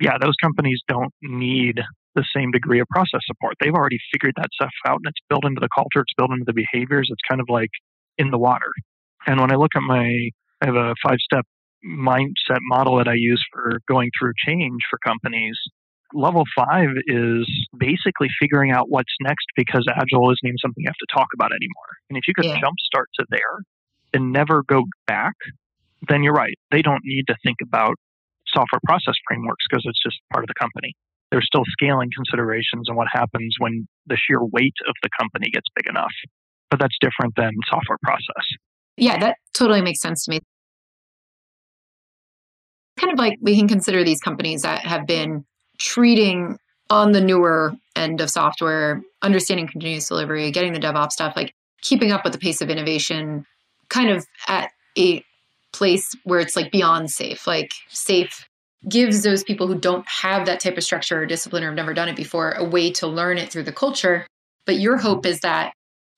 [0.00, 1.80] yeah, those companies don't need
[2.14, 3.54] the same degree of process support.
[3.60, 6.44] They've already figured that stuff out and it's built into the culture, it's built into
[6.46, 7.08] the behaviors.
[7.10, 7.70] It's kind of like
[8.18, 8.72] in the water.
[9.26, 10.30] And when I look at my,
[10.62, 11.44] I have a five step
[11.84, 15.56] mindset model that I use for going through change for companies.
[16.14, 20.94] Level five is basically figuring out what's next because Agile isn't even something you have
[20.94, 21.90] to talk about anymore.
[22.08, 22.60] And if you could yeah.
[22.60, 23.58] jump start to there
[24.14, 25.34] and never go back,
[26.08, 26.54] then you're right.
[26.70, 27.94] They don't need to think about
[28.46, 30.94] software process frameworks because it's just part of the company.
[31.30, 35.66] There's still scaling considerations and what happens when the sheer weight of the company gets
[35.74, 36.12] big enough.
[36.70, 38.46] But that's different than software process.
[38.96, 40.40] Yeah, that totally makes sense to me.
[42.98, 45.44] Kind of like we can consider these companies that have been
[45.78, 46.58] treating
[46.90, 52.12] on the newer end of software, understanding continuous delivery, getting the DevOps stuff, like keeping
[52.12, 53.44] up with the pace of innovation,
[53.88, 55.24] kind of at a
[55.72, 57.46] place where it's like beyond safe.
[57.46, 58.48] Like safe
[58.88, 61.94] gives those people who don't have that type of structure or discipline or have never
[61.94, 64.26] done it before a way to learn it through the culture.
[64.64, 65.72] But your hope is that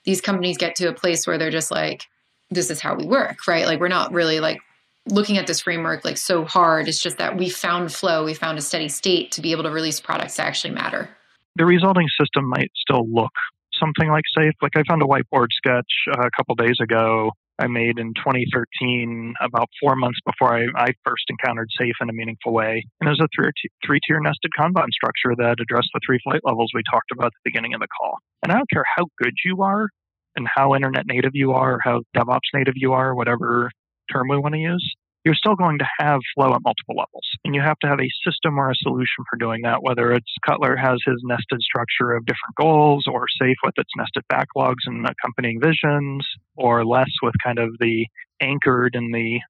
[0.04, 2.04] these companies get to a place where they're just like,
[2.50, 3.66] this is how we work, right?
[3.66, 4.60] Like we're not really like
[5.08, 6.88] looking at this framework like so hard.
[6.88, 9.70] It's just that we found flow, we found a steady state to be able to
[9.70, 11.08] release products that actually matter.
[11.56, 13.32] The resulting system might still look
[13.78, 14.54] something like safe.
[14.62, 19.34] Like I found a whiteboard sketch uh, a couple days ago I made in 2013,
[19.40, 22.84] about four months before I, I, first encountered SAFe in a meaningful way.
[23.00, 23.50] And it was a three,
[23.84, 27.32] three tier nested Kanban structure that addressed the three flight levels we talked about at
[27.32, 28.18] the beginning of the call.
[28.42, 29.88] And I don't care how good you are
[30.36, 33.72] and how internet native you are, or how DevOps native you are, whatever
[34.12, 37.26] term we want to use, you're still going to have flow at multiple levels.
[37.44, 40.32] And you have to have a system or a solution for doing that, whether it's
[40.46, 45.06] Cutler has his nested structure of different goals, or SAFe with its nested backlogs and
[45.06, 46.26] accompanying visions,
[46.56, 48.06] or LeSS with kind of the
[48.40, 49.40] anchored and the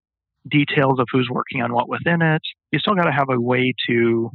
[0.48, 2.42] details of who's working on what within it.
[2.72, 4.30] You still got to have a way to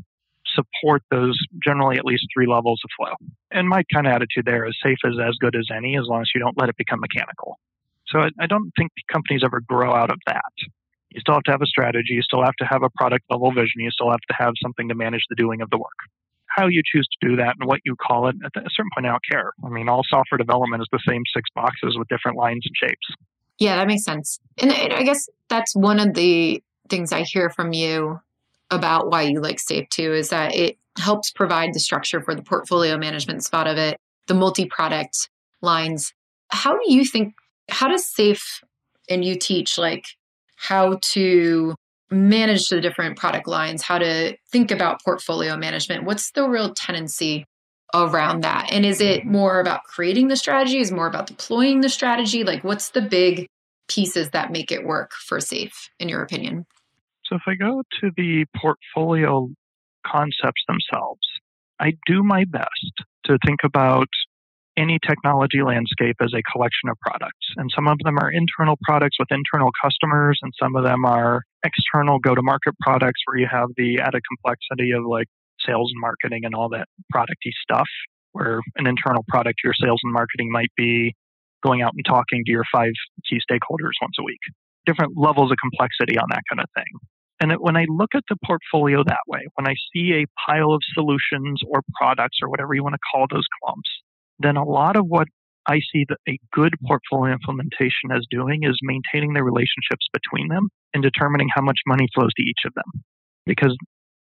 [0.56, 3.16] support those generally at least three levels of flow.
[3.52, 6.22] And my kind of attitude there is SAFe is as good as any as long
[6.22, 7.60] as you don't let it become mechanical.
[8.08, 10.54] So I, I don't think companies ever grow out of that.
[11.14, 12.14] You still have to have a strategy.
[12.14, 13.80] You still have to have a product level vision.
[13.80, 15.98] You still have to have something to manage the doing of the work.
[16.48, 19.06] How you choose to do that and what you call it, at a certain point,
[19.06, 19.54] I don't care.
[19.64, 23.08] I mean, all software development is the same six boxes with different lines and shapes.
[23.60, 24.40] Yeah, that makes sense.
[24.58, 28.20] And, I guess that's one of the things I hear from you
[28.70, 32.44] about why you like SAFe too is that it helps provide the structure for the
[32.44, 35.30] portfolio management spot of it, the multi product
[35.62, 36.14] lines.
[36.50, 37.34] How do you think,
[37.70, 38.64] how does SAFe
[39.10, 40.06] and you teach like
[40.64, 41.76] how to
[42.10, 46.06] manage the different product lines, how to think about portfolio management.
[46.06, 47.46] What's the real tendency
[47.94, 48.70] around that?
[48.72, 50.80] And is it more about creating the strategy?
[50.80, 52.46] Is more about deploying the strategy?
[52.46, 53.48] Like what's the big
[53.90, 56.66] pieces that make it work for SAFe in your opinion?
[57.26, 59.50] So if I go to the portfolio
[60.08, 61.28] concepts themselves,
[61.82, 62.94] I do my best
[63.26, 64.08] to think about
[64.78, 67.46] any technology landscape as a collection of products.
[67.58, 71.42] And some of them are internal products with internal customers, and some of them are
[71.64, 75.28] external go to market products where you have the added complexity of like
[75.66, 77.88] sales and marketing and all that producty stuff.
[78.32, 81.14] Where an internal product, your sales and marketing might be
[81.64, 82.92] going out and talking to your five
[83.30, 84.42] key stakeholders once a week.
[84.88, 86.92] Different levels of complexity on that kind of thing.
[87.40, 90.82] And when I look at the portfolio that way, when I see a pile of
[90.94, 93.90] solutions or products or whatever you want to call those clumps,
[94.40, 95.28] then a lot of what
[95.68, 100.68] I see that a good portfolio implementation as doing is maintaining the relationships between them
[100.94, 103.04] and determining how much money flows to each of them.
[103.46, 103.76] Because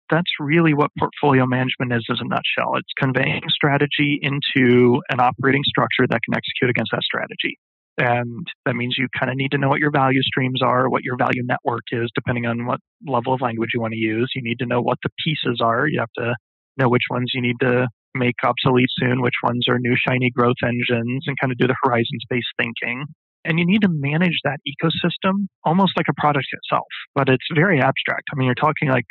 [0.09, 2.75] that's really what portfolio management is as a nutshell.
[2.75, 7.57] It's conveying strategy into an operating structure that can execute against that strategy.
[7.97, 11.03] And that means you kind of need to know what your value streams are, what
[11.03, 14.31] your value network is, depending on what level of language you want to use.
[14.35, 15.87] You need to know what the pieces are.
[15.87, 16.35] You have to
[16.77, 17.87] know which ones you need to
[18.17, 21.75] make obsolete soon, which ones are new shiny growth engines, and kind of do the
[21.83, 23.05] horizons based thinking.
[23.45, 27.79] And you need to manage that ecosystem almost like a product itself, but it's very
[27.79, 28.23] abstract.
[28.33, 29.05] I mean, you're talking like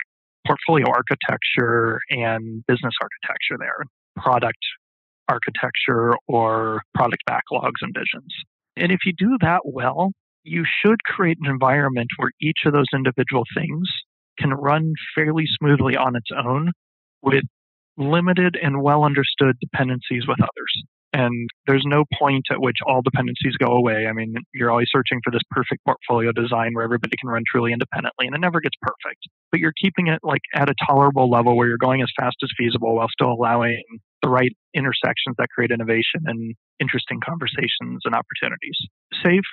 [0.46, 3.84] portfolio architecture and business architecture there,
[4.16, 4.58] product
[5.28, 8.32] architecture or product backlogs and visions.
[8.76, 10.12] And if you do that well,
[10.44, 13.88] you should create an environment where each of those individual things
[14.38, 16.70] can run fairly smoothly on its own
[17.22, 17.42] with
[17.96, 20.84] limited and well understood dependencies with others.
[21.12, 24.06] And there's no point at which all dependencies go away.
[24.06, 27.72] I mean, you're always searching for this perfect portfolio design where everybody can run truly
[27.72, 29.20] independently, and it never gets perfect.
[29.50, 32.50] But you're keeping it like at a tolerable level where you're going as fast as
[32.58, 33.82] feasible while still allowing
[34.22, 38.76] the right intersections that create innovation and interesting conversations and opportunities.
[39.24, 39.48] SAFE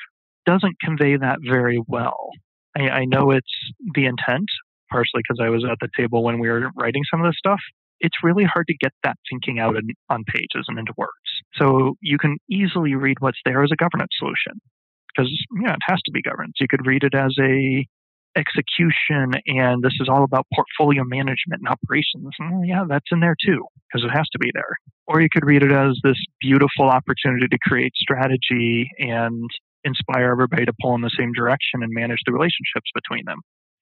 [0.46, 2.30] doesn't convey that very well.
[2.78, 3.48] I, I know it's
[3.94, 4.50] the intent,
[4.92, 7.60] partially because I was at the table when we were writing some of this stuff.
[8.04, 11.12] It's really hard to get that thinking out in, on pages and into words.
[11.56, 14.62] So you can easily read what's there as a governance solution
[15.08, 16.54] because yeah, it has to be governance.
[16.60, 17.88] You could read it as a
[18.36, 22.34] execution and this is all about portfolio management and operations.
[22.40, 24.76] And yeah, that's in there too because it has to be there.
[25.08, 29.50] Or you could read it as this beautiful opportunity to create strategy and
[29.84, 33.40] inspire everybody to pull in the same direction and manage the relationships between them.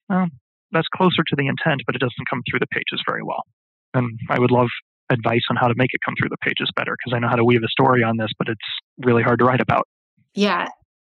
[0.10, 0.28] Well,
[0.72, 3.44] that's closer to the intent, but it doesn't come through the pages very well.
[3.94, 4.68] And I would love
[5.12, 7.36] advice on how to make it come through the pages better because I know how
[7.36, 8.60] to weave a story on this, but it's
[9.06, 9.88] really hard to write about.
[10.34, 10.68] Yeah,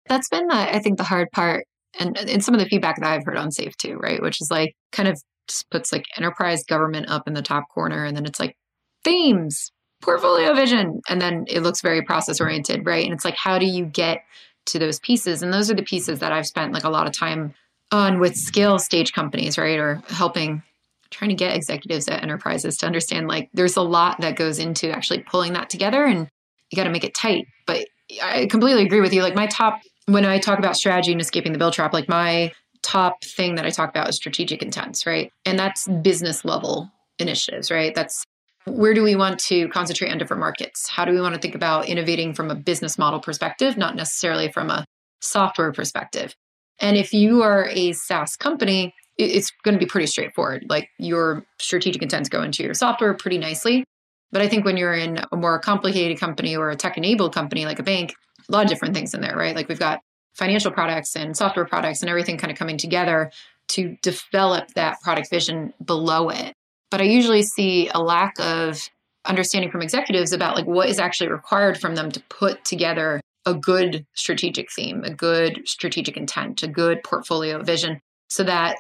[0.08, 1.65] that's been the I think the hard part,
[2.00, 4.22] and and some of the feedback that I've heard on SAFe too, right?
[4.22, 8.06] Which is like kind of just puts like enterprise government up in the top corner,
[8.06, 8.56] and then it's like
[9.04, 13.04] themes, portfolio vision, and then it looks very process oriented, right?
[13.04, 14.20] And it's like how do you get
[14.68, 15.44] to those pieces?
[15.44, 17.54] And those are the pieces that I've spent like a lot of time
[17.92, 19.80] on with scale stage companies, right?
[19.80, 20.63] Or helping
[21.12, 24.91] trying to get executives at enterprises to understand like there's a lot that goes into
[24.91, 26.28] actually pulling that together and
[26.72, 27.45] you got to make it tight.
[27.65, 27.88] But
[28.22, 29.24] I completely agree with you.
[29.24, 32.52] Like my top, when I talk about strategy and escaping the build trap, like my
[32.82, 35.32] top thing that I talk about is strategic intents, right?
[35.45, 37.93] And that's business level initiatives, right?
[37.93, 38.24] That's
[38.65, 40.88] where do we want to concentrate on different markets?
[40.89, 44.52] How do we want to think about innovating from a business model perspective, not necessarily
[44.52, 44.86] from a
[45.22, 46.36] software perspective?
[46.80, 50.65] And if you are a SaaS company, it's going to be pretty straightforward.
[50.69, 53.84] Like your strategic intents go into your software pretty nicely.
[54.32, 57.65] But I think when you're in a more complicated company or a tech enabled company
[57.65, 58.13] like a bank,
[58.47, 59.55] a lot of different things in there, right?
[59.55, 59.99] Like we've got
[60.36, 63.32] financial products and software products and everything kind of coming together
[63.69, 66.53] to develop that product vision below it.
[66.89, 68.89] But I usually see a lack of
[69.25, 73.53] understanding from executives about like what is actually required from them to put together a
[73.53, 78.77] good strategic theme, a good strategic intent, a good portfolio vision so that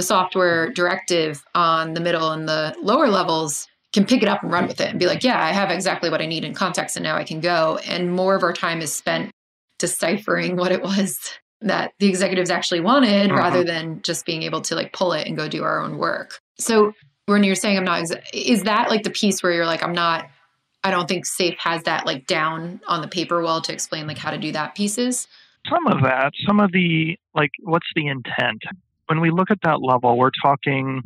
[0.00, 4.50] the software directive on the middle and the lower levels can pick it up and
[4.50, 6.96] run with it and be like, yeah, I have exactly what I need in context
[6.96, 7.78] and now I can go.
[7.86, 9.30] And more of our time is spent
[9.78, 11.18] deciphering what it was
[11.60, 13.38] that the executives actually wanted uh-huh.
[13.38, 16.40] rather than just being able to like pull it and go do our own work.
[16.58, 16.94] So
[17.26, 20.30] when you're saying I'm not, is that like the piece where you're like, I'm not,
[20.82, 24.16] I don't think SAFe has that like down on the paper well to explain like
[24.16, 25.28] how to do that pieces?
[25.68, 28.62] Some of that, some of the, like, what's the intent?
[29.10, 31.02] When we look at that level, we're talking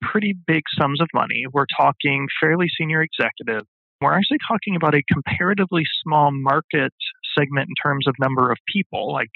[0.00, 1.42] pretty big sums of money.
[1.52, 3.66] We're talking fairly senior executive.
[4.00, 6.94] We're actually talking about a comparatively small market
[7.36, 9.12] segment in terms of number of people.
[9.12, 9.30] Like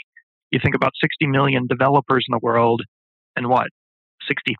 [0.53, 2.83] you think about 60 million developers in the world
[3.35, 3.67] and what,
[4.29, 4.55] 60,000,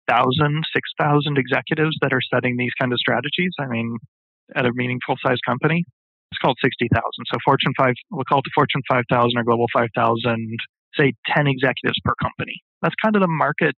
[0.75, 3.55] 6,000 executives that are setting these kind of strategies.
[3.61, 3.97] I mean,
[4.57, 5.85] at a meaningful size company,
[6.33, 6.91] it's called 60,000.
[7.31, 10.59] So Fortune 5, we'll call it the Fortune 5000 or Global 5000
[10.99, 12.63] say 10 executives per company.
[12.83, 13.75] That's kind of the market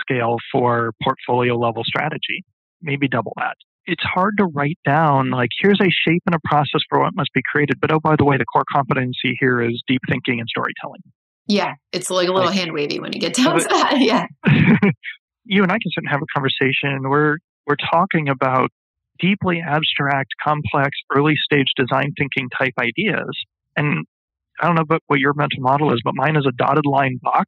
[0.00, 2.44] scale for portfolio level strategy,
[2.82, 3.54] maybe double that.
[3.86, 7.32] It's hard to write down, like, here's a shape and a process for what must
[7.32, 7.80] be created.
[7.80, 11.00] But oh, by the way, the core competency here is deep thinking and storytelling.
[11.46, 13.94] Yeah, it's like a little like, hand wavy when you get down to that.
[13.98, 14.26] Yeah.
[15.44, 17.08] you and I can sit and have a conversation.
[17.08, 18.70] We're we're talking about
[19.18, 23.30] deeply abstract, complex, early stage design thinking type ideas.
[23.76, 24.04] And
[24.60, 27.18] I don't know but what your mental model is, but mine is a dotted line
[27.22, 27.46] box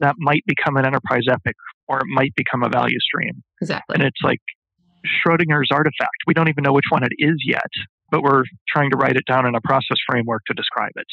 [0.00, 1.56] that might become an enterprise epic
[1.88, 3.42] or it might become a value stream.
[3.60, 3.94] Exactly.
[3.94, 4.40] And it's like
[5.06, 6.16] Schrodinger's artifact.
[6.26, 7.70] We don't even know which one it is yet,
[8.10, 11.06] but we're trying to write it down in a process framework to describe it.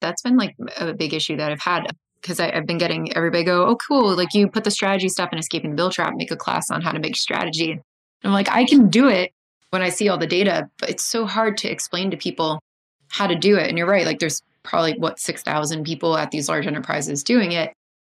[0.00, 1.86] That's been like a big issue that I've had
[2.20, 4.14] because I've been getting everybody go, oh, cool.
[4.16, 6.82] Like you put the strategy stuff in Escaping the Build Trap, make a class on
[6.82, 7.72] how to make strategy.
[7.72, 7.82] And
[8.24, 9.32] I'm like, I can do it
[9.70, 12.60] when I see all the data, but it's so hard to explain to people
[13.08, 13.68] how to do it.
[13.68, 14.06] And you're right.
[14.06, 17.72] Like there's probably what 6,000 people at these large enterprises doing it.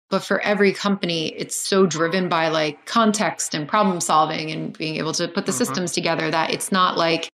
[0.10, 4.98] But for every company, it's so driven by like context and problem solving and being
[4.98, 5.58] able to put the mm-hmm.
[5.58, 7.30] systems together that it's not like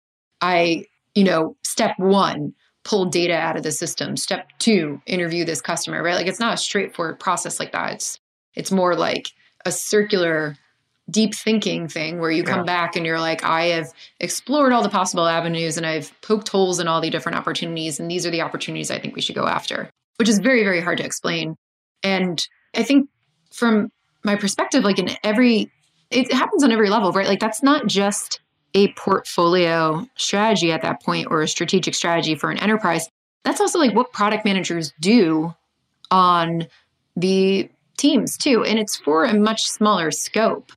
[0.41, 2.53] I, you know, step one,
[2.85, 4.17] pull data out of the system.
[4.17, 6.17] Step two, interview this customer, right?
[6.17, 7.93] Like it's not a straightforward process like that.
[7.93, 8.19] It's
[8.55, 9.29] it's more like
[9.65, 10.57] a circular
[11.11, 12.65] deep thinking thing where you come yeah.
[12.65, 16.81] back and you're like, I have explored all the possible avenues and I've poked holes
[16.81, 18.01] in all the different opportunities.
[18.01, 20.81] And these are the opportunities I think we should go after, which is very, very
[20.81, 21.57] hard to explain.
[22.03, 22.43] And
[22.75, 23.09] I think
[23.53, 23.91] from
[24.25, 25.71] my perspective, like in every,
[26.11, 27.29] it happens on every level, right?
[27.29, 28.41] Like that's not just
[28.75, 33.09] a portfolio strategy at that point or a strategic strategy for an enterprise,
[33.45, 35.55] that's also like what product managers do
[36.11, 36.67] on
[37.15, 38.65] the teams too.
[38.65, 40.73] And it's for a much smaller scope.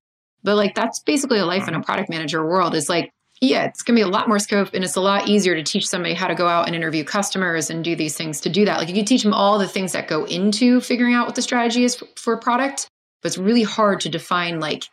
[0.47, 3.83] But like that's basically a life in a product manager world is like, yeah, it's
[3.83, 6.27] gonna be a lot more scope and it's a lot easier to teach somebody how
[6.27, 8.77] to go out and interview customers and do these things to do that.
[8.77, 11.41] Like you can teach them all the things that go into figuring out what the
[11.41, 12.87] strategy is for a product,
[13.21, 14.85] but it's really hard to define like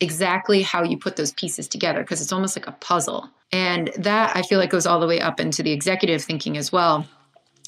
[0.00, 3.30] exactly how you put those pieces together because it's almost like a puzzle.
[3.52, 6.72] And that I feel like goes all the way up into the executive thinking as
[6.72, 7.06] well.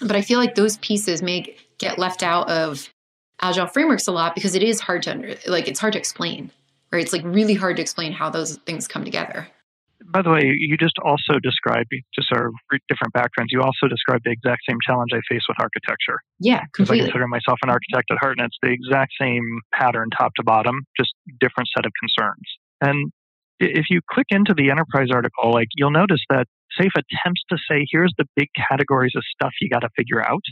[0.00, 2.92] But I feel like those pieces may get left out of
[3.40, 6.50] agile frameworks a lot because it is hard to under, like it's hard to explain.
[6.93, 7.03] Right?
[7.03, 9.49] It's like really hard to explain how those things come together.
[10.12, 12.51] By the way, you just also described just our
[12.88, 13.53] different backgrounds.
[13.53, 16.18] You also described the exact same challenge I face with architecture.
[16.41, 17.03] Yeah, completely.
[17.03, 20.43] I consider myself an architect at heart, and it's the exact same pattern, top to
[20.43, 22.43] bottom, just different set of concerns.
[22.80, 23.12] And
[23.61, 26.47] if you click into the enterprise article, like you'll notice that
[26.80, 30.43] SAFe attempts to say, here's the big categories of stuff you got to figure out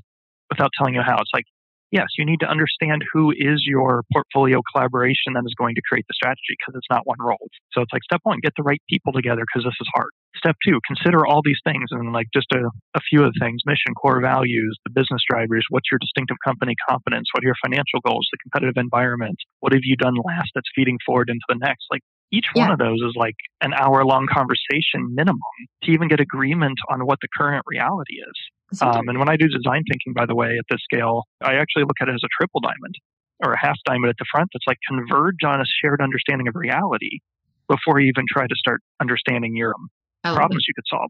[0.51, 1.17] without telling you how.
[1.17, 1.47] It's like,
[1.91, 6.05] yes, you need to understand who is your portfolio collaboration that is going to create
[6.09, 7.49] the strategy because it's not one role.
[7.73, 10.11] So it's like step one, get the right people together because this is hard.
[10.37, 13.63] Step two, consider all these things and like just a, a few of the things
[13.67, 18.01] mission, core values, the business drivers, what's your distinctive company competence, what are your financial
[18.07, 21.87] goals, the competitive environment, what have you done last that's feeding forward into the next.
[21.91, 22.63] Like each yeah.
[22.63, 25.41] one of those is like an hour long conversation minimum
[25.85, 28.37] to even get agreement on what the current reality is.
[28.81, 31.85] Um, and when I do design thinking, by the way, at this scale, I actually
[31.85, 32.95] look at it as a triple diamond
[33.43, 36.55] or a half diamond at the front that's like converge on a shared understanding of
[36.55, 37.21] reality
[37.69, 39.75] before you even try to start understanding your
[40.23, 41.09] problems you could solve.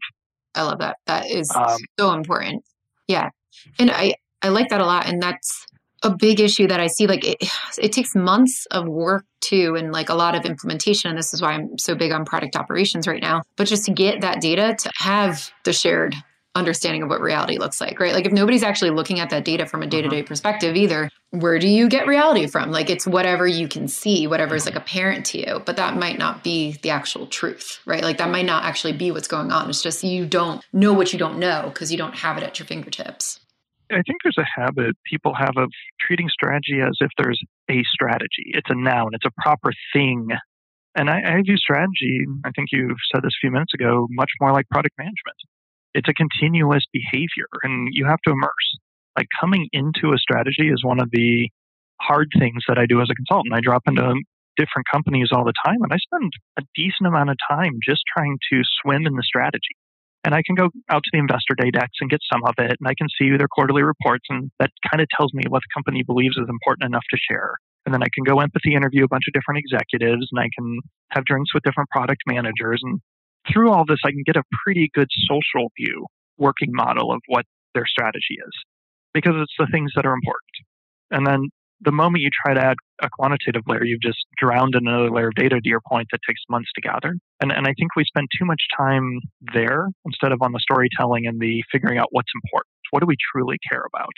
[0.55, 0.97] I love that.
[1.07, 2.63] That is um, so important.
[3.07, 3.29] Yeah.
[3.77, 5.07] And I, I like that a lot.
[5.07, 5.65] And that's
[6.03, 7.07] a big issue that I see.
[7.07, 7.37] Like it,
[7.81, 11.09] it takes months of work too, and like a lot of implementation.
[11.09, 13.41] And this is why I'm so big on product operations right now.
[13.55, 16.15] But just to get that data to have the shared
[16.55, 18.13] understanding of what reality looks like, right?
[18.13, 21.09] Like if nobody's actually looking at that data from a day to day perspective either,
[21.31, 22.71] where do you get reality from?
[22.71, 24.75] Like it's whatever you can see, whatever is mm-hmm.
[24.75, 28.03] like apparent to you, but that might not be the actual truth, right?
[28.03, 29.69] Like that might not actually be what's going on.
[29.69, 32.57] It's just you don't know what you don't know because you don't have it at
[32.57, 33.39] your fingertips.
[33.91, 37.41] I think there's a habit people have of treating strategy as if there's
[37.71, 38.51] a strategy.
[38.53, 40.27] It's a noun, it's a proper thing.
[40.95, 44.29] And I, I view strategy, I think you've said this a few minutes ago, much
[44.41, 45.37] more like product management.
[45.93, 48.69] It's a continuous behavior, and you have to immerse.
[49.17, 51.49] Like coming into a strategy is one of the
[52.01, 53.53] hard things that I do as a consultant.
[53.53, 54.15] I drop into
[54.57, 58.37] different companies all the time, and I spend a decent amount of time just trying
[58.51, 59.75] to swim in the strategy.
[60.25, 62.75] And I can go out to the investor day decks and get some of it,
[62.79, 65.73] and I can see their quarterly reports, and that kind of tells me what the
[65.73, 67.55] company believes is important enough to share.
[67.85, 70.79] And then I can go empathy interview a bunch of different executives, and I can
[71.11, 72.81] have drinks with different product managers.
[72.83, 72.99] And
[73.51, 76.05] through all this, I can get a pretty good social view,
[76.37, 78.53] working model of what their strategy is,
[79.13, 80.55] because it's the things that are important.
[81.11, 81.49] And then
[81.81, 85.29] the moment you try to add a quantitative layer, you've just drowned in another layer
[85.29, 87.15] of data to your point that takes months to gather.
[87.41, 89.19] And, and I think we spend too much time
[89.53, 92.69] there instead of on the storytelling and the figuring out what's important.
[92.91, 94.11] What do we truly care about?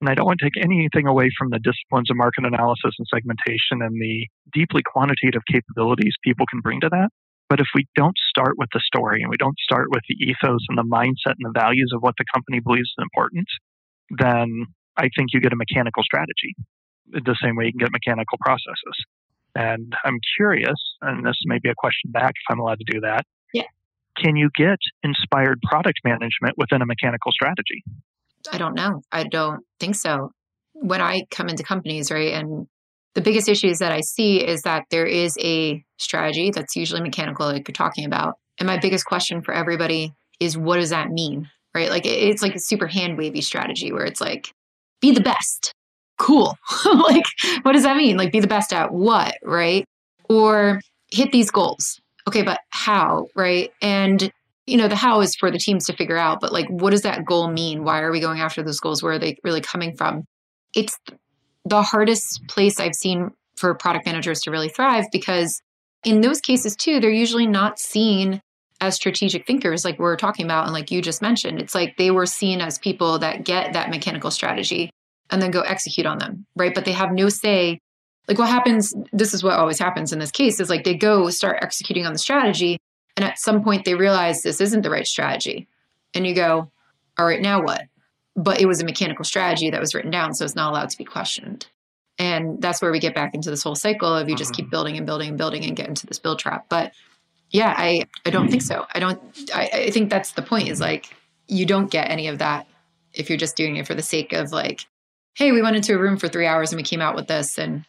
[0.00, 3.06] And I don't want to take anything away from the disciplines of market analysis and
[3.12, 7.08] segmentation and the deeply quantitative capabilities people can bring to that.
[7.48, 10.60] But if we don't start with the story and we don't start with the ethos
[10.68, 13.48] and the mindset and the values of what the company believes is important,
[14.10, 16.54] then I think you get a mechanical strategy
[17.10, 18.96] the same way you can get mechanical processes.
[19.54, 23.00] And I'm curious, and this may be a question back if I'm allowed to do
[23.00, 23.24] that.
[23.54, 23.64] Yeah.
[24.16, 27.82] Can you get inspired product management within a mechanical strategy?
[28.52, 29.02] I don't know.
[29.10, 30.32] I don't think so.
[30.74, 32.68] When I come into companies, right, and
[33.18, 37.46] the biggest issues that I see is that there is a strategy that's usually mechanical,
[37.46, 38.34] like you're talking about.
[38.60, 41.50] And my biggest question for everybody is what does that mean?
[41.74, 41.90] Right?
[41.90, 44.52] Like it's like a super hand wavy strategy where it's like,
[45.00, 45.74] be the best
[46.16, 46.56] cool.
[46.84, 47.24] like,
[47.62, 48.16] what does that mean?
[48.16, 49.84] Like, be the best at what, right?
[50.28, 52.00] Or hit these goals.
[52.28, 53.70] Okay, but how, right?
[53.82, 54.30] And,
[54.66, 57.02] you know, the how is for the teams to figure out, but like, what does
[57.02, 57.82] that goal mean?
[57.82, 59.02] Why are we going after those goals?
[59.02, 60.22] Where are they really coming from?
[60.72, 60.96] It's
[61.64, 65.60] the hardest place I've seen for product managers to really thrive because
[66.04, 68.40] in those cases, too, they're usually not seen
[68.80, 72.12] as strategic thinkers like we're talking about and like you just mentioned it's like they
[72.12, 74.88] were seen as people that get that mechanical strategy
[75.30, 76.74] and then go execute on them, right?
[76.74, 77.80] But they have no say.
[78.26, 81.30] Like what happens, this is what always happens in this case is like they go
[81.30, 82.78] start executing on the strategy.
[83.16, 85.66] And at some point they realize this isn't the right strategy.
[86.14, 86.70] And you go,
[87.18, 87.82] all right, now what?
[88.40, 90.96] But it was a mechanical strategy that was written down, so it's not allowed to
[90.96, 91.66] be questioned.
[92.18, 94.70] And that's where we get back into this whole cycle of you just keep mm-hmm.
[94.70, 96.66] building and building and building and get into this build trap.
[96.68, 96.92] But
[97.50, 98.86] Yeah, I, I don't think so.
[98.92, 99.20] I don't,
[99.54, 101.14] I, I think that's the point is like,
[101.46, 102.66] you don't get any of that
[103.14, 104.86] if you're just doing it for the sake of like,
[105.34, 107.58] hey, we went into a room for three hours and we came out with this
[107.58, 107.84] and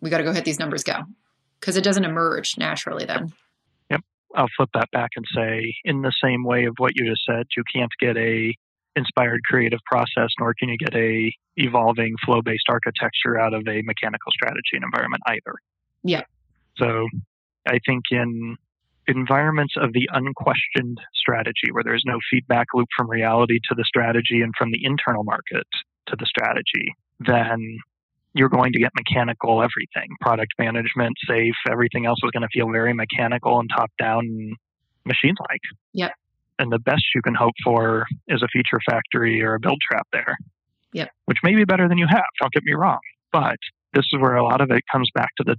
[0.00, 0.98] we got to go hit these numbers go.
[1.60, 3.32] Because it doesn't emerge naturally then.
[3.90, 4.00] Yep.
[4.34, 7.46] I'll flip that back and say, in the same way of what you just said,
[7.56, 8.54] you can't get a
[8.96, 13.82] inspired creative process, nor can you get a evolving flow based architecture out of a
[13.82, 15.54] mechanical strategy and environment either.
[16.02, 16.22] Yeah.
[16.76, 17.06] So
[17.66, 18.56] I think in
[19.06, 24.40] environments of the unquestioned strategy, where there's no feedback loop from reality to the strategy
[24.40, 25.66] and from the internal market
[26.08, 27.78] to the strategy, then
[28.34, 32.70] you're going to get mechanical everything product management, SAFe, everything else is going to feel
[32.70, 34.24] very mechanical and top down
[35.04, 35.60] machine like.
[35.92, 36.12] Yep.
[36.58, 40.06] And the best you can hope for is a feature factory or a build trap
[40.12, 40.36] there.
[40.92, 41.10] Yep.
[41.24, 43.00] Which may be better than you have, don't get me wrong.
[43.32, 43.56] But
[43.92, 45.56] this is where a lot of it comes back to the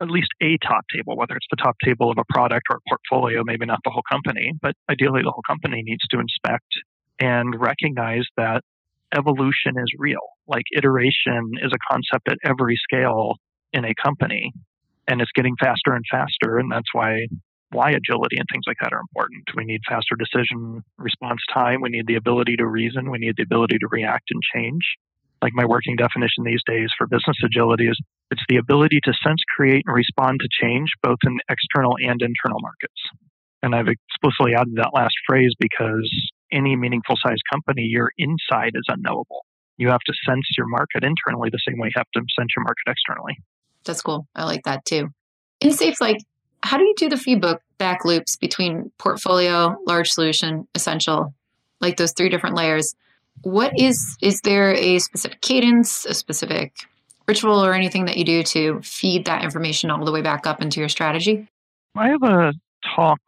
[0.00, 2.80] at least a top table, whether it's the top table of a product or a
[2.88, 6.68] portfolio, maybe not the whole company, but ideally the whole company needs to inspect
[7.18, 8.62] and recognize that
[9.16, 10.20] evolution is real.
[10.46, 13.34] Like iteration is a concept at every scale
[13.72, 14.52] in a company,
[15.08, 17.26] and it's getting faster and faster, and that's why
[17.70, 19.44] why agility and things like that are important.
[19.54, 21.80] We need faster decision response time.
[21.80, 23.10] We need the ability to reason.
[23.10, 24.82] We need the ability to react and change
[25.42, 27.98] like my working definition these days for business agility is
[28.30, 32.60] it's the ability to sense, create, and respond to change both in external and internal
[32.60, 33.00] markets.
[33.62, 36.08] And I've explicitly added that last phrase because
[36.52, 39.44] any meaningful sized company, your inside is unknowable.
[39.76, 42.64] You have to sense your market internally the same way you have to sense your
[42.64, 43.36] market externally.
[43.84, 44.26] That's cool.
[44.34, 45.08] I like that too.
[45.60, 46.18] In SAFe, like,
[46.62, 51.32] how do you do the feedback back loops between portfolio, large solution, essential,
[51.80, 52.94] like those three different layers?
[53.42, 56.72] what is is there a specific cadence, a specific
[57.26, 60.62] ritual or anything that you do to feed that information all the way back up
[60.62, 61.46] into your strategy?
[61.94, 62.52] I have a
[62.96, 63.20] talk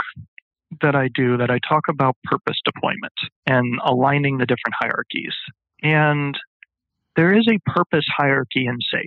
[0.80, 3.12] that I do that I talk about purpose deployment
[3.46, 5.34] and aligning the different hierarchies.
[5.82, 6.38] And
[7.16, 9.04] there is a purpose hierarchy in SAFe,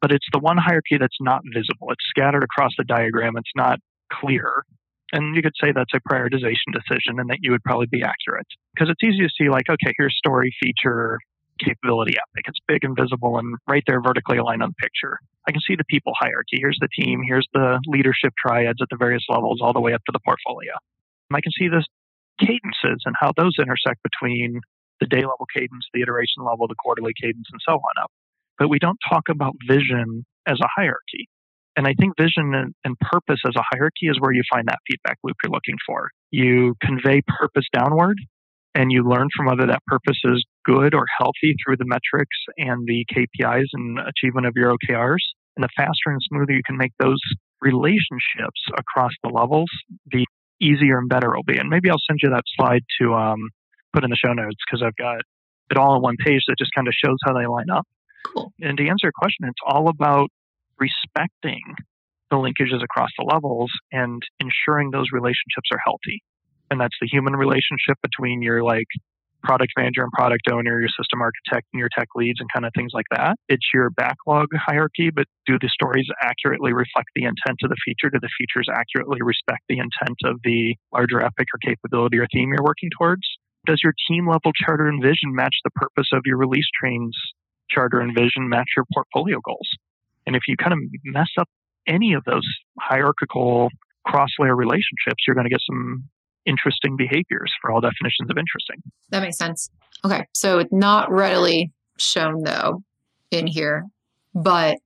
[0.00, 1.90] but it's the one hierarchy that's not visible.
[1.90, 3.36] It's scattered across the diagram.
[3.36, 3.78] It's not
[4.12, 4.64] clear.
[5.12, 8.46] And you could say that's a prioritization decision and that you would probably be accurate
[8.74, 11.18] because it's easy to see like, okay, here's story, feature,
[11.58, 12.44] capability epic.
[12.46, 15.18] It's big and visible and right there vertically aligned on the picture.
[15.48, 16.58] I can see the people hierarchy.
[16.60, 17.22] Here's the team.
[17.26, 20.72] Here's the leadership triads at the various levels all the way up to the portfolio.
[21.30, 21.84] And I can see the
[22.38, 24.60] cadences and how those intersect between
[25.00, 28.10] the day level cadence, the iteration level, the quarterly cadence, and so on up.
[28.58, 31.28] But we don't talk about vision as a hierarchy.
[31.76, 34.78] And I think vision and, and, purpose as a hierarchy is where you find that
[34.88, 36.08] feedback loop you're looking for.
[36.32, 38.18] You convey purpose downward
[38.74, 42.84] and you learn from whether that purpose is good or healthy through the metrics and
[42.86, 45.22] the KPIs and achievement of your OKRs.
[45.56, 47.20] And the faster and smoother you can make those
[47.60, 49.68] relationships across the levels,
[50.10, 50.24] the
[50.60, 51.58] easier and better it'll be.
[51.58, 53.38] And maybe I'll send you that slide to um,
[53.92, 55.18] put in the show notes because I've got
[55.70, 57.86] it all on one page that just kind of shows how they line up.
[58.26, 58.52] Cool.
[58.60, 60.28] And to answer your question, it's all about
[60.78, 61.62] respecting
[62.30, 66.22] the linkages across the levels and ensuring those relationships are healthy.
[66.70, 68.86] And that's the human relationship between your like
[69.42, 72.72] product manager and product owner, your system architect and your tech leads and kind of
[72.76, 73.36] things like that.
[73.48, 78.10] It's your backlog hierarchy, but do the stories accurately reflect the intent of the feature?
[78.10, 82.50] Do the features accurately respect the intent of the larger epic or capability or theme
[82.50, 83.22] you're working towards?
[83.66, 87.16] Does your team level charter and vision match the purpose of your release trains
[87.70, 89.68] charter and vision match your portfolio goals?
[90.26, 91.48] And if you kind of mess up
[91.86, 92.46] any of those
[92.78, 93.70] hierarchical
[94.06, 96.04] cross layer relationships, you're going to get some
[96.46, 98.82] interesting behaviors for all definitions of interesting.
[99.10, 99.70] That makes sense.
[100.04, 100.24] Okay.
[100.32, 102.82] So it's not readily shown though
[103.30, 103.84] in here,
[104.34, 104.78] but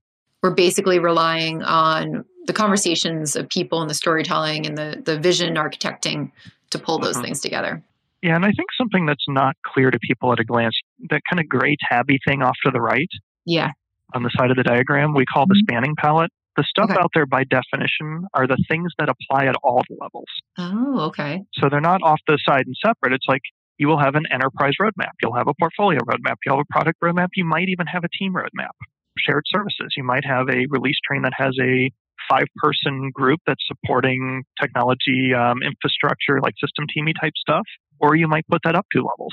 [0.43, 5.55] we're basically relying on the conversations of people and the storytelling and the, the vision
[5.55, 6.33] architecting
[6.70, 7.26] to pull those mm-hmm.
[7.26, 7.83] things together.
[8.22, 10.78] Yeah, and I think something that's not clear to people at a glance,
[11.10, 13.08] that kind of gray tabby thing off to the right.
[13.44, 13.70] Yeah
[14.14, 15.74] on the side of the diagram we call the mm-hmm.
[15.74, 16.30] spanning palette.
[16.56, 17.00] The stuff okay.
[17.00, 20.28] out there by definition are the things that apply at all the levels.
[20.58, 21.40] Oh, okay.
[21.54, 23.14] So they're not off the side and separate.
[23.14, 23.40] It's like
[23.78, 27.00] you will have an enterprise roadmap, you'll have a portfolio roadmap, you'll have a product
[27.02, 28.76] roadmap, you might even have a team roadmap,
[29.16, 29.94] shared services.
[29.96, 31.90] You might have a release train that has a
[32.28, 37.64] five person group that's supporting technology um, infrastructure like system teamy type stuff,
[38.03, 39.32] or you might put that up two levels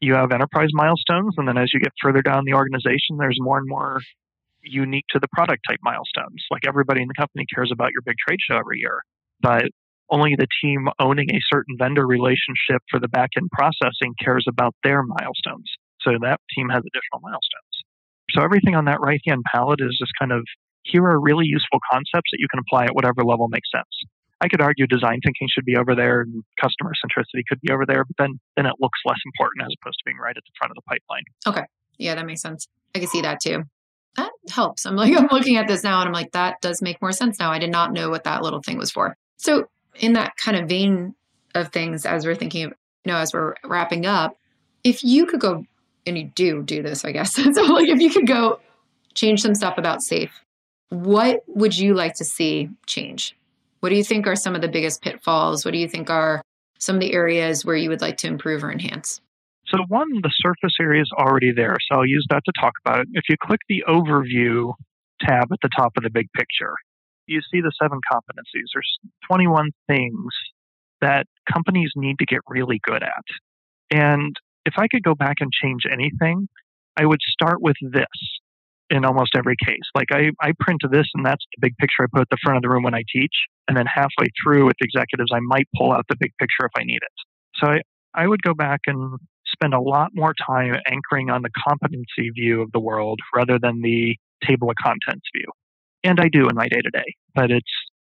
[0.00, 3.58] you have enterprise milestones, and then as you get further down the organization, there's more
[3.58, 4.00] and more
[4.62, 6.44] unique to the product type milestones.
[6.50, 9.02] Like everybody in the company cares about your big trade show every year,
[9.40, 9.64] but
[10.10, 14.74] only the team owning a certain vendor relationship for the back end processing cares about
[14.84, 15.68] their milestones.
[16.00, 17.74] So that team has additional milestones.
[18.30, 20.44] So everything on that right hand palette is just kind of
[20.84, 23.84] here are really useful concepts that you can apply at whatever level makes sense.
[24.40, 27.84] I could argue design thinking should be over there and customer centricity could be over
[27.86, 30.52] there, but then then it looks less important as opposed to being right at the
[30.58, 31.24] front of the pipeline.
[31.46, 31.66] Okay.
[31.98, 32.68] Yeah, that makes sense.
[32.94, 33.64] I can see that too.
[34.16, 34.86] That helps.
[34.86, 37.38] I'm like I'm looking at this now and I'm like that does make more sense
[37.38, 37.50] now.
[37.50, 39.16] I did not know what that little thing was for.
[39.38, 41.14] So in that kind of vein
[41.54, 42.72] of things as we're thinking of,
[43.04, 44.36] you know, as we're wrapping up,
[44.84, 45.64] if you could go
[46.06, 47.34] and you do do this, I guess.
[47.54, 48.60] so like if you could go
[49.14, 50.30] change some stuff about SAFe,
[50.90, 53.36] what would you like to see change?
[53.80, 55.64] What do you think are some of the biggest pitfalls?
[55.64, 56.42] What do you think are
[56.78, 59.20] some of the areas where you would like to improve or enhance?
[59.66, 61.76] So, one, the surface area is already there.
[61.88, 63.08] So, I'll use that to talk about it.
[63.12, 64.72] If you click the overview
[65.20, 66.74] tab at the top of the big picture,
[67.26, 68.66] you see the seven competencies.
[68.74, 68.98] There's
[69.30, 70.32] 21 things
[71.00, 73.24] that companies need to get really good at.
[73.90, 76.48] And if I could go back and change anything,
[76.96, 78.06] I would start with this
[78.90, 79.84] in almost every case.
[79.94, 82.56] Like I, I print this and that's the big picture I put at the front
[82.56, 83.34] of the room when I teach.
[83.68, 86.84] And then halfway through with executives, I might pull out the big picture if I
[86.84, 87.12] need it.
[87.56, 87.80] So I,
[88.14, 92.62] I would go back and spend a lot more time anchoring on the competency view
[92.62, 94.16] of the world rather than the
[94.46, 95.46] table of contents view.
[96.04, 97.70] And I do in my day to day, but it's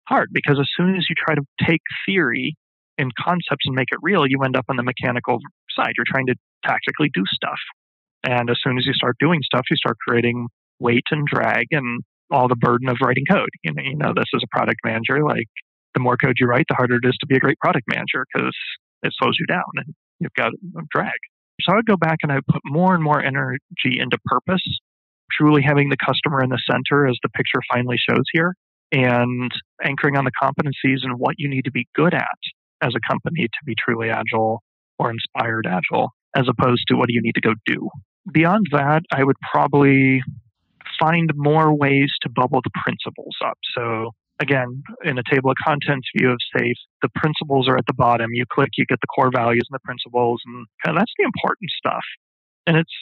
[0.08, 2.56] hard because as soon as you try to take theory
[2.98, 5.38] and concepts and make it real, you end up on the mechanical
[5.70, 5.92] side.
[5.96, 6.34] You're trying to
[6.64, 7.58] tactically do stuff.
[8.24, 10.48] And as soon as you start doing stuff, you start creating
[10.80, 13.48] weight and drag and all the burden of writing code.
[13.62, 15.24] You know, you know this as a product manager.
[15.24, 15.46] Like
[15.94, 18.24] the more code you write, the harder it is to be a great product manager
[18.32, 18.54] because
[19.02, 20.52] it slows you down and you've got
[20.90, 21.18] drag.
[21.60, 24.62] So I would go back and I would put more and more energy into purpose,
[25.32, 28.54] truly having the customer in the center as the picture finally shows here,
[28.92, 29.50] and
[29.84, 32.38] anchoring on the competencies and what you need to be good at
[32.80, 34.62] as a company to be truly agile
[34.98, 37.88] or inspired agile, as opposed to what do you need to go do.
[38.32, 40.22] Beyond that, I would probably
[40.98, 43.58] find more ways to bubble the principles up.
[43.76, 47.94] So again, in a table of contents view of SAFe, the principles are at the
[47.94, 48.30] bottom.
[48.32, 51.24] You click, you get the core values and the principles, and kind of that's the
[51.24, 52.04] important stuff.
[52.66, 52.94] And it's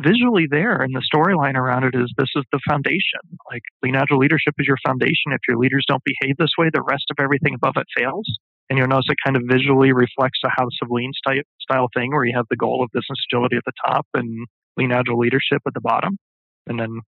[0.00, 3.22] visually there, and the storyline around it is this is the foundation.
[3.50, 5.34] Like lean agile leadership is your foundation.
[5.34, 8.28] If your leaders don't behave this way, the rest of everything above it fails.
[8.70, 12.26] And you'll notice it kind of visually reflects a House of Lean style thing where
[12.26, 15.74] you have the goal of business agility at the top and lean agile leadership at
[15.74, 16.18] the bottom,
[16.66, 17.00] and then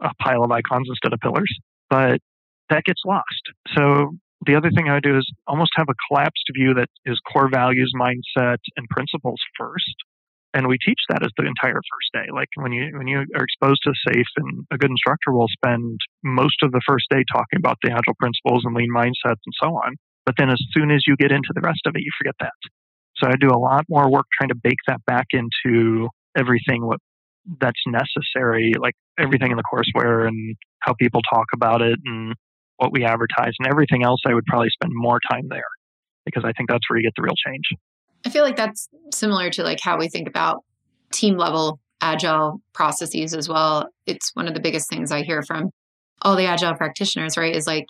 [0.00, 1.52] a pile of icons instead of pillars.
[1.90, 2.20] But
[2.70, 3.44] that gets lost.
[3.76, 4.16] So
[4.46, 7.92] the other thing I do is almost have a collapsed view that is core values,
[7.94, 9.94] mindset, and principles first.
[10.54, 12.28] And we teach that as the entire first day.
[12.32, 15.98] Like when you when you are exposed to SAFe, and a good instructor will spend
[16.22, 19.68] most of the first day talking about the agile principles and lean mindsets and so
[19.68, 19.96] on.
[20.26, 22.58] But then as soon as you get into the rest of it, you forget that.
[23.16, 26.98] So I do a lot more work trying to bake that back into everything what
[27.60, 32.34] that's necessary, like everything in the courseware and how people talk about it and
[32.76, 35.62] what we advertise and everything else, I would probably spend more time there
[36.24, 37.64] because I think that's where you get the real change.
[38.24, 40.64] I feel like that's similar to like how we think about
[41.12, 43.88] team level agile processes as well.
[44.06, 45.70] It's one of the biggest things I hear from
[46.22, 47.54] all the agile practitioners, right?
[47.54, 47.86] Is like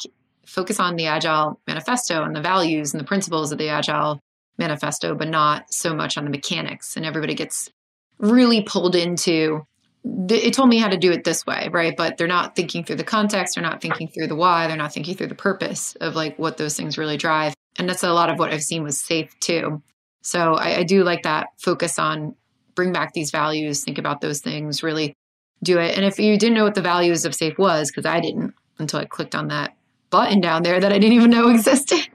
[0.47, 4.21] focus on the agile manifesto and the values and the principles of the agile
[4.59, 6.97] manifesto, but not so much on the mechanics.
[6.97, 7.71] And everybody gets
[8.19, 9.67] really pulled into
[10.05, 11.95] it told me how to do it this way, right?
[11.97, 14.93] But they're not thinking through the context, they're not thinking through the why, they're not
[14.93, 17.55] thinking through the purpose of like what those things really drive.
[17.79, 19.81] And that's a lot of what I've seen was SAFe too.
[20.23, 22.35] So I, I do like that focus on
[22.75, 25.15] bring back these values, think about those things, really
[25.63, 25.97] do it.
[25.97, 28.99] And if you didn't know what the values of SAFe was, because I didn't until
[29.01, 29.77] I clicked on that
[30.11, 32.09] button down there that I didn't even know existed.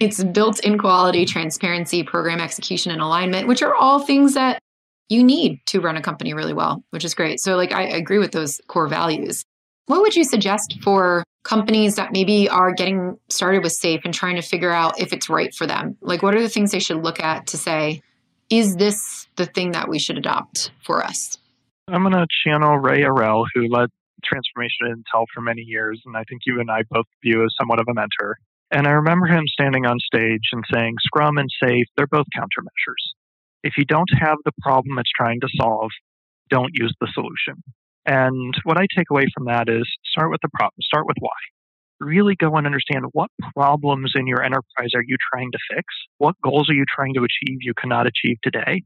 [0.00, 4.60] It's built in quality, transparency, program execution, and alignment, which are all things that
[5.08, 7.40] you need to run a company really well, which is great.
[7.40, 9.44] So, like, I agree with those core values.
[9.86, 14.36] What would you suggest for companies that maybe are getting started with SAFe and trying
[14.36, 15.96] to figure out if it's right for them?
[16.00, 18.02] Like, what are the things they should look at to say,
[18.48, 21.38] is this the thing that we should adopt for us?
[21.88, 23.88] I'm going to channel Ray Arell, who led
[24.24, 27.50] transformation at Intel for many years, and I think you and I both view as
[27.58, 28.36] somewhat of a mentor.
[28.70, 33.02] And I remember him standing on stage and saying, Scrum and SAFe, they're both countermeasures.
[33.62, 35.90] If you don't have the problem it's trying to solve,
[36.50, 37.62] don't use the solution.
[38.04, 41.30] And what I take away from that is start with the problem, start with why.
[42.00, 45.84] Really go and understand what problems in your enterprise are you trying to fix?
[46.18, 48.82] What goals are you trying to achieve you cannot achieve today?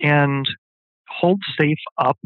[0.00, 0.46] And
[1.08, 2.18] hold SAFe up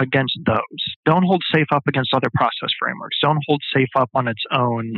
[0.00, 0.58] against those.
[1.06, 3.18] Don't hold SAFe up against other process frameworks.
[3.22, 4.94] Don't hold SAFe up on its own,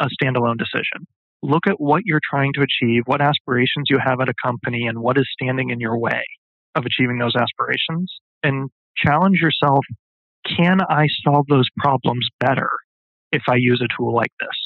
[0.00, 1.06] a standalone decision
[1.42, 5.00] look at what you're trying to achieve, what aspirations you have at a company, and
[5.00, 6.22] what is standing in your way
[6.74, 8.12] of achieving those aspirations,
[8.42, 9.84] and challenge yourself
[10.46, 12.70] can I solve those problems better
[13.30, 14.56] if I use a tool like this?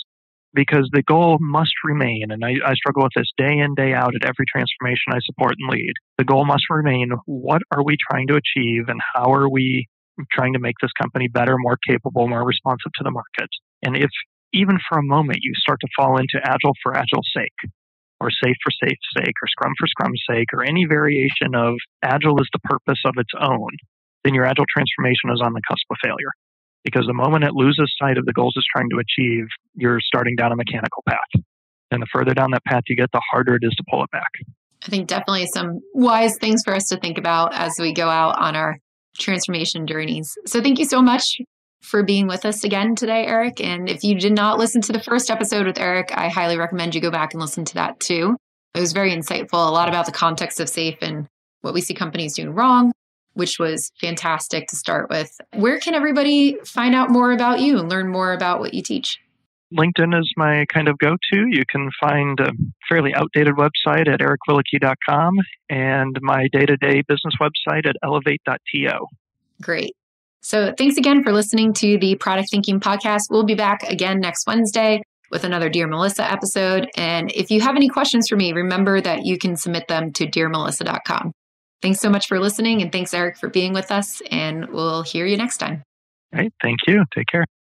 [0.55, 4.14] because the goal must remain, and I, I, struggle with this day in, day out
[4.14, 5.93] at every transformation I support and lead.
[6.16, 9.89] The goal must remain what are we trying to achieve and how are we
[10.33, 13.51] trying to make this company better, more capable, more responsive to the market?
[13.83, 14.11] And if
[14.55, 17.70] even for a moment you start to fall into agile for agile's sake,
[18.20, 22.40] or SAFe for SAFe sake, or scrum for scrum's sake, or any variation of agile
[22.40, 23.68] is the purpose of its own,
[24.22, 26.32] then your agile transformation is on the cusp of failure
[26.84, 30.36] because the moment it loses sight of the goals it's trying to achieve, you're starting
[30.36, 31.42] down a mechanical path.
[31.90, 34.11] And the further down that path you get, the harder it is to pull it
[34.11, 34.30] back.
[34.84, 38.38] I think definitely some wise things for us to think about as we go out
[38.38, 38.78] on our
[39.18, 40.36] transformation journeys.
[40.46, 41.38] So thank you so much
[41.85, 43.61] for being with us again today, Eric.
[43.61, 46.95] And if you did not listen to the first episode with Eric, I highly recommend
[46.95, 48.37] you go back and listen to that too.
[48.74, 51.28] It was very insightful, a lot about the context of SAFe and
[51.61, 52.93] what we see companies doing wrong,
[53.35, 55.30] which was fantastic to start with.
[55.55, 59.18] Where can everybody find out more about you and learn more about what you teach?
[59.72, 61.47] LinkedIn is my kind of go to.
[61.49, 62.51] You can find a
[62.89, 65.35] fairly outdated website at ericwilleke.com
[65.68, 69.07] and my day to day business website at elevate.to.
[69.61, 69.95] Great.
[70.45, 73.30] So thanks again for listening to the Product Thinking Podcast.
[73.30, 76.86] We'll be back again next Wednesday with another Dear Melissa episode.
[76.99, 80.26] And if you have any questions for me, remember that you can submit them to
[80.26, 81.32] dearmelissa.com.
[81.80, 82.82] Thanks so much for listening.
[82.82, 84.20] And thanks, Eric, for being with us.
[84.30, 85.82] And we'll hear you next time.
[86.34, 86.53] All right.
[86.62, 87.05] Thank you.
[87.14, 87.47] Take care.